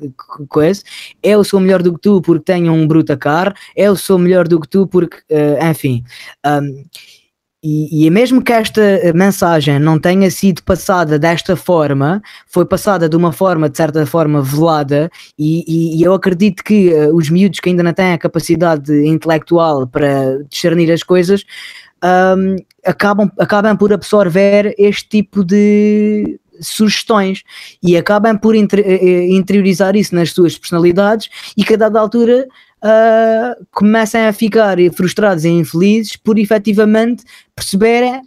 [0.48, 0.82] coisa,
[1.22, 4.60] eu sou melhor do que tu porque tenho um bruta car, eu sou melhor do
[4.60, 6.04] que tu porque, uh, enfim.
[6.46, 6.84] Um,
[7.66, 8.82] e, e mesmo que esta
[9.14, 14.42] mensagem não tenha sido passada desta forma, foi passada de uma forma, de certa forma,
[14.42, 18.18] velada, e, e, e eu acredito que uh, os miúdos que ainda não têm a
[18.18, 21.42] capacidade intelectual para discernir as coisas
[22.02, 27.42] um, acabam, acabam por absorver este tipo de sugestões
[27.82, 32.46] e acabam por eh, eh, interiorizar isso nas suas personalidades e que a dada altura
[32.82, 37.24] uh, começam a ficar frustrados e infelizes por efetivamente
[37.54, 38.22] perceberem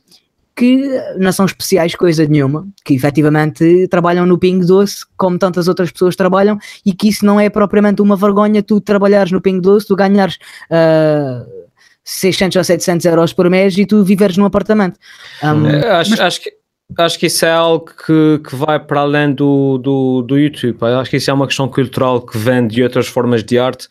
[0.55, 0.89] que
[1.20, 6.15] não são especiais coisa nenhuma, que efetivamente trabalham no Ping Doce como tantas outras pessoas
[6.15, 9.95] trabalham e que isso não é propriamente uma vergonha tu trabalhares no Ping Doce, tu
[9.95, 10.39] ganhares
[10.72, 11.66] uh,
[12.08, 14.97] 600 ou 700 euros por mês e tu viveres num apartamento.
[15.43, 16.20] Um, é, acho, mas...
[16.22, 16.53] acho, que,
[16.97, 20.78] acho que isso é algo que, que vai para além do, do, do YouTube.
[20.82, 23.88] Acho que isso é uma questão cultural que vem de outras formas de arte,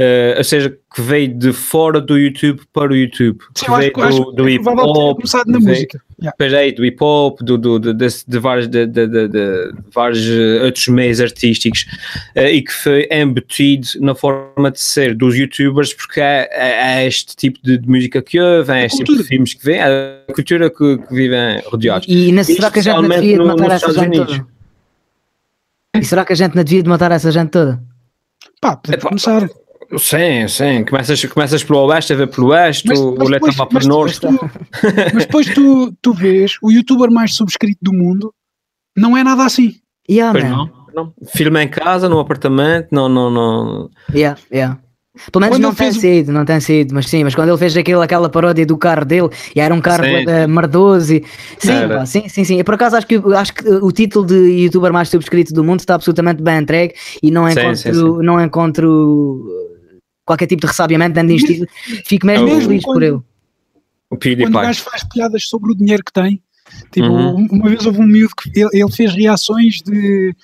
[0.00, 3.40] uh, ou seja, que veio de fora do YouTube para o YouTube.
[3.54, 5.16] Sim, que veio acho, do, do hip hop.
[5.16, 6.00] começado na música.
[6.20, 6.58] Yeah.
[6.58, 10.62] aí, do hip hop, do, do, de, de, de, vários, de, de, de, vários eh,
[10.64, 11.86] outros meios artísticos
[12.36, 17.06] uh, e que foi embutido na forma de ser dos youtubers, porque é, é, é
[17.06, 20.24] este tipo de, de, música que ouvem, é este tipo de filmes que vêm, é
[20.28, 22.06] a cultura que, que vivem rodeados.
[22.08, 24.46] E, e será que a gente não devia de matar essa gente toda?
[25.94, 27.82] E será que a gente não devia de matar essa gente toda?
[28.60, 29.61] Pá, podemos começar.
[29.98, 30.84] Sim, sim.
[30.84, 34.20] Começas, começas pelo oeste a ver pelo oeste, mas, o leite vai para o norte.
[35.14, 38.32] mas depois tu, tu vês o youtuber mais subscrito do mundo,
[38.96, 39.74] não é nada assim.
[40.10, 41.14] Yeah, pois não, não.
[41.26, 43.90] Filma em casa, no apartamento, não, não, não.
[44.14, 44.78] Yeah, yeah.
[45.30, 47.76] Pelo menos quando não tem sido, não tem sido, mas sim, mas quando ele fez
[47.76, 51.24] aquilo, aquela paródia do carro dele, e era um carro uh, mardoso, e...
[51.58, 52.58] sim, pá, sim, sim, sim.
[52.58, 55.80] E por acaso acho que, acho que o título de youtuber mais subscrito do mundo
[55.80, 59.46] está absolutamente bem entregue e não encontro, sim, sim, não encontro
[60.24, 61.66] qualquer tipo de ressabiamento, dando isto,
[62.06, 63.20] fico mesmo é feliz por ele.
[64.10, 66.42] O Quando o gajo faz piadas sobre o dinheiro que tem,
[66.90, 67.48] tipo, uhum.
[67.50, 70.34] uma vez houve um miúdo que ele, ele, fez reações de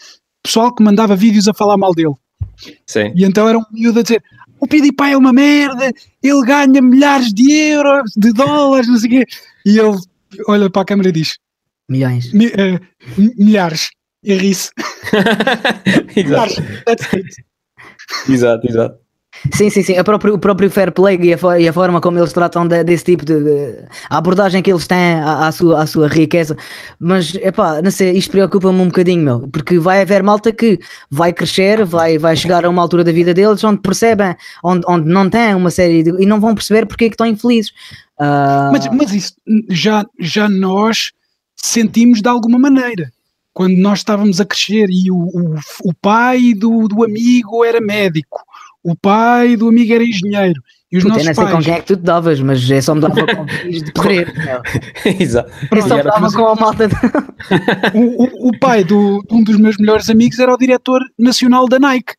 [0.42, 2.14] pessoal que mandava vídeos a falar mal dele.
[2.86, 3.12] Sim.
[3.14, 4.22] E então era um miúdo a dizer:
[4.58, 9.12] o PewDiePie é uma merda, ele ganha milhares de euros, de dólares, não sei o
[9.12, 9.26] quê.
[9.66, 9.98] E ele
[10.46, 11.38] olha para a câmera e diz:
[11.88, 12.32] Milhões.
[12.32, 12.80] Mi, uh,
[13.36, 13.90] milhares.
[14.22, 14.70] E ri-se.
[16.16, 16.56] milhares.
[18.28, 19.07] Exato, exato.
[19.52, 19.96] Sim, sim, sim.
[19.96, 22.82] A próprio, o próprio fair play e a, e a forma como eles tratam de,
[22.84, 23.78] desse tipo de, de,
[24.10, 26.56] a abordagem que eles têm à, à, sua, à sua riqueza.
[26.98, 30.78] Mas, epá, não sei, isto preocupa-me um bocadinho, meu, porque vai haver malta que
[31.10, 35.08] vai crescer, vai, vai chegar a uma altura da vida deles onde percebem, onde, onde
[35.08, 37.70] não têm uma série de, e não vão perceber porque é que estão infelizes.
[38.18, 38.72] Uh...
[38.72, 39.34] Mas, mas isso
[39.70, 41.12] já, já nós
[41.56, 43.12] sentimos de alguma maneira
[43.58, 48.38] quando nós estávamos a crescer e o, o, o pai do, do amigo era médico
[48.82, 50.62] o pai do amigo era engenheiro.
[50.90, 51.56] E os Puta, nossos eu não sei pais...
[51.56, 53.92] com quem é que tu te davas, mas é só me dava com filhos de
[53.92, 54.32] correr.
[55.20, 55.50] Exato.
[55.70, 56.88] Eu só me dava com a malta.
[56.88, 56.94] De...
[57.94, 61.68] o, o, o, pai do, de um dos meus melhores amigos era o diretor nacional
[61.68, 62.14] da Nike.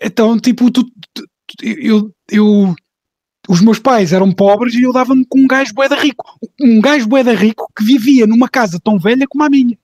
[0.00, 1.26] Então, tipo, tu, tu,
[1.62, 2.74] eu, eu,
[3.48, 6.24] os meus pais eram pobres e eu dava-me com um gajo boeda rico.
[6.60, 9.76] Um gajo boeda rico que vivia numa casa tão velha como a minha.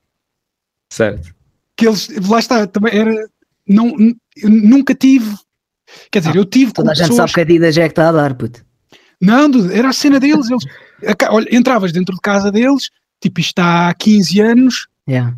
[0.92, 1.34] Certo.
[1.76, 3.28] Que eles, lá está, também era,
[3.68, 3.94] não,
[4.44, 5.36] nunca tive
[6.10, 7.30] Quer dizer, eu tive Toda a gente pessoas...
[7.30, 8.64] sabe que a Adidas é que está a dar, puto.
[9.20, 10.48] Não, era a cena deles.
[10.50, 10.64] Eles,
[11.30, 12.90] olha, entravas dentro de casa deles,
[13.20, 15.34] tipo, isto há 15 anos, Yeah.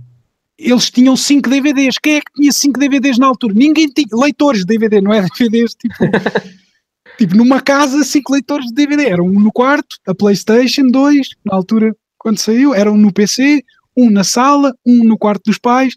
[0.58, 1.96] eles tinham 5 DVDs.
[1.98, 3.54] Quem é que tinha 5 DVDs na altura?
[3.54, 4.08] Ninguém tinha.
[4.12, 5.94] Leitores de DVD, não é DVDs, tipo.
[7.16, 9.10] tipo, numa casa, 5 leitores de DVD.
[9.10, 13.62] Era um no quarto, a PlayStation 2, na altura, quando saiu, era um no PC,
[13.96, 15.94] um na sala, um no quarto dos pais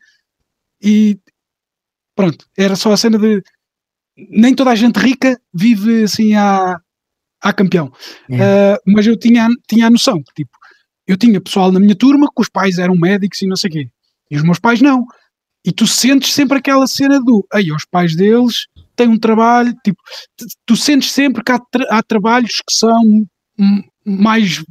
[0.84, 1.18] e
[2.16, 3.42] pronto, era só a cena de
[4.16, 6.80] nem toda a gente rica vive assim à,
[7.42, 7.92] à campeão.
[8.30, 8.78] Yeah.
[8.78, 10.52] Uh, mas eu tinha, tinha a noção que, tipo,
[11.08, 13.74] eu tinha pessoal na minha turma que os pais eram médicos e não sei o
[13.74, 13.90] quê,
[14.30, 15.06] e os meus pais não.
[15.66, 20.02] E tu sentes sempre aquela cena do, aí, os pais deles têm um trabalho, tipo,
[20.38, 23.26] tu, tu sentes sempre que há, tra- há trabalhos que são
[24.06, 24.64] mais,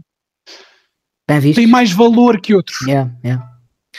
[1.26, 1.56] Bem visto?
[1.56, 2.80] têm mais valor que outros.
[2.82, 3.48] Yeah, yeah.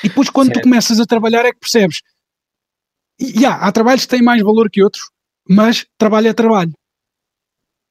[0.03, 0.63] E depois, quando tu Certo.
[0.63, 2.01] começas a trabalhar, é que percebes.
[3.19, 5.09] E, yeah, há trabalhos que têm mais valor que outros,
[5.47, 6.73] mas trabalho é trabalho.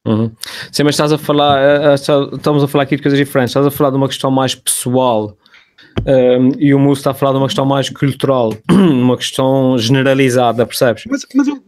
[0.07, 0.33] Uhum.
[0.73, 3.51] Sim, mas estás a falar, eh, eh, estamos a falar aqui de coisas diferentes.
[3.51, 5.37] Estás a falar de uma questão mais pessoal
[6.05, 10.67] ehm, e o Musso está a falar de uma questão mais cultural, uma questão generalizada,
[10.67, 11.05] percebes?
[11.09, 11.63] Mas, mas, eu,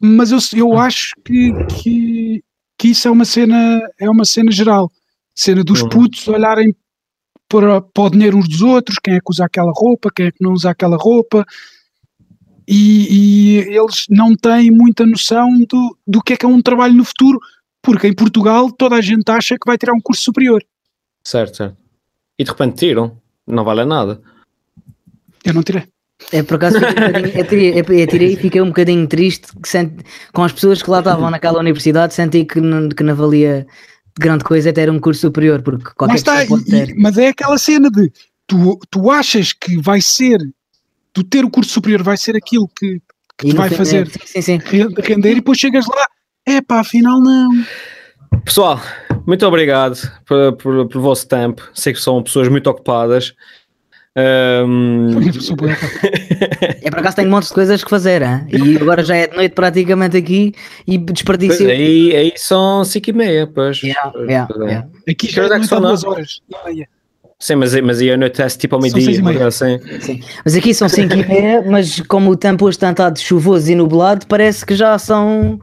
[0.00, 2.44] mas eu, eu acho que, que,
[2.78, 4.90] que isso é uma cena, é uma cena geral.
[5.34, 5.88] Cena dos Uhum.
[5.88, 6.74] putos olharem
[7.48, 10.30] para, para o dinheiro uns dos outros, quem é que usa aquela roupa, quem é
[10.30, 11.44] que não usa aquela roupa.
[12.70, 16.92] E, e eles não têm muita noção do, do que é que é um trabalho
[16.92, 17.38] no futuro,
[17.80, 20.62] porque em Portugal toda a gente acha que vai tirar um curso superior.
[21.24, 21.76] Certo, certo.
[22.38, 23.16] E de repente tiram,
[23.46, 24.20] não vale nada.
[25.44, 25.84] Eu não tirei.
[26.32, 30.04] É por acaso eu, tirei, eu, tirei e fiquei um bocadinho triste que senti-
[30.34, 33.66] com as pessoas que lá estavam naquela universidade, senti que não, que não valia
[34.18, 36.90] grande coisa ter um curso superior, porque qualquer está, pessoa pode e- ter.
[36.90, 38.12] e- mas é aquela cena de
[38.48, 40.38] tu, tu achas que vai ser,
[41.12, 43.00] tu ter o curso superior vai ser aquilo que,
[43.38, 44.58] que te vai fim é- fazer Sim, sim, sim.
[44.64, 46.06] re- render e depois chegas lá,
[46.46, 47.48] é pá, afinal não.
[48.44, 48.80] Pessoal,
[49.26, 51.68] muito obrigado por, por, pelo vosso tempo.
[51.74, 53.30] Sei que são pessoas muito ocupadas.
[54.14, 54.18] Pá.
[56.82, 58.46] É por acaso tenho montes de coisas que fazer, hein?
[58.50, 60.54] e agora já é de noite praticamente aqui
[60.86, 61.68] e pois, desperdício.
[61.68, 63.82] aí, aí são 5 e meia, pois.
[63.82, 64.88] Yeah, Pois, yeah, pois yeah.
[65.08, 66.10] Aqui já é é que são, duas não?
[66.10, 66.88] horas e meia.
[67.40, 69.78] Sim, mas, mas aí anoitece tipo ao São seis meio-dia, assim.
[70.00, 70.20] Sim.
[70.44, 73.76] Mas aqui são 5 e meia, mas como o tempo hoje está estado chuvoso e
[73.76, 75.60] nublado, parece que já são.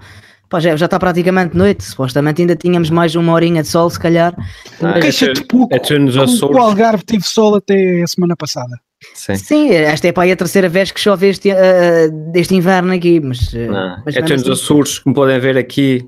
[0.48, 1.84] Pá, já, já está praticamente noite.
[1.84, 4.34] Supostamente ainda tínhamos mais uma horinha de sol, se calhar.
[4.82, 5.76] Ah, é Queixa-te tu- pouco.
[5.76, 8.80] é O- Algarve teve sol até a semana passada.
[9.14, 9.36] Sim.
[9.36, 13.20] Sim, esta é para aí a terceira vez que chove este, ah, deste inverno aqui,
[13.20, 13.54] mas.
[13.54, 13.58] ah,
[13.98, 16.08] Não, mas é tu mesmo nos assim, Açores, como podem ver aqui,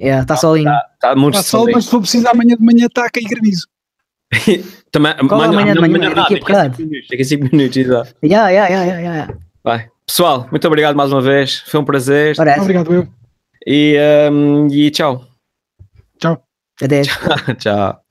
[0.00, 0.72] é, está solinho.
[0.94, 3.66] está muito Há sol, mas se for preciso amanhã de manhã está a cair granizo.
[4.90, 5.98] Também, Qual é amanhã de manhã?
[5.98, 6.76] não, Daqui a daqui a bocado?
[6.76, 8.14] 5 minutos, daqui a 5 minutos, exato.
[8.22, 9.34] Ya, ya, ya, ya.
[9.64, 9.88] Vai.
[10.06, 11.60] Pessoal, muito obrigado mais uma vez.
[11.66, 12.32] Foi um prazer.
[12.32, 12.60] Essa.
[12.60, 13.08] Obrigado, eu.
[13.66, 15.24] E, ehm, e tchau.
[16.18, 16.42] Tchau.
[16.82, 17.08] Adeus.
[17.58, 18.01] tchau.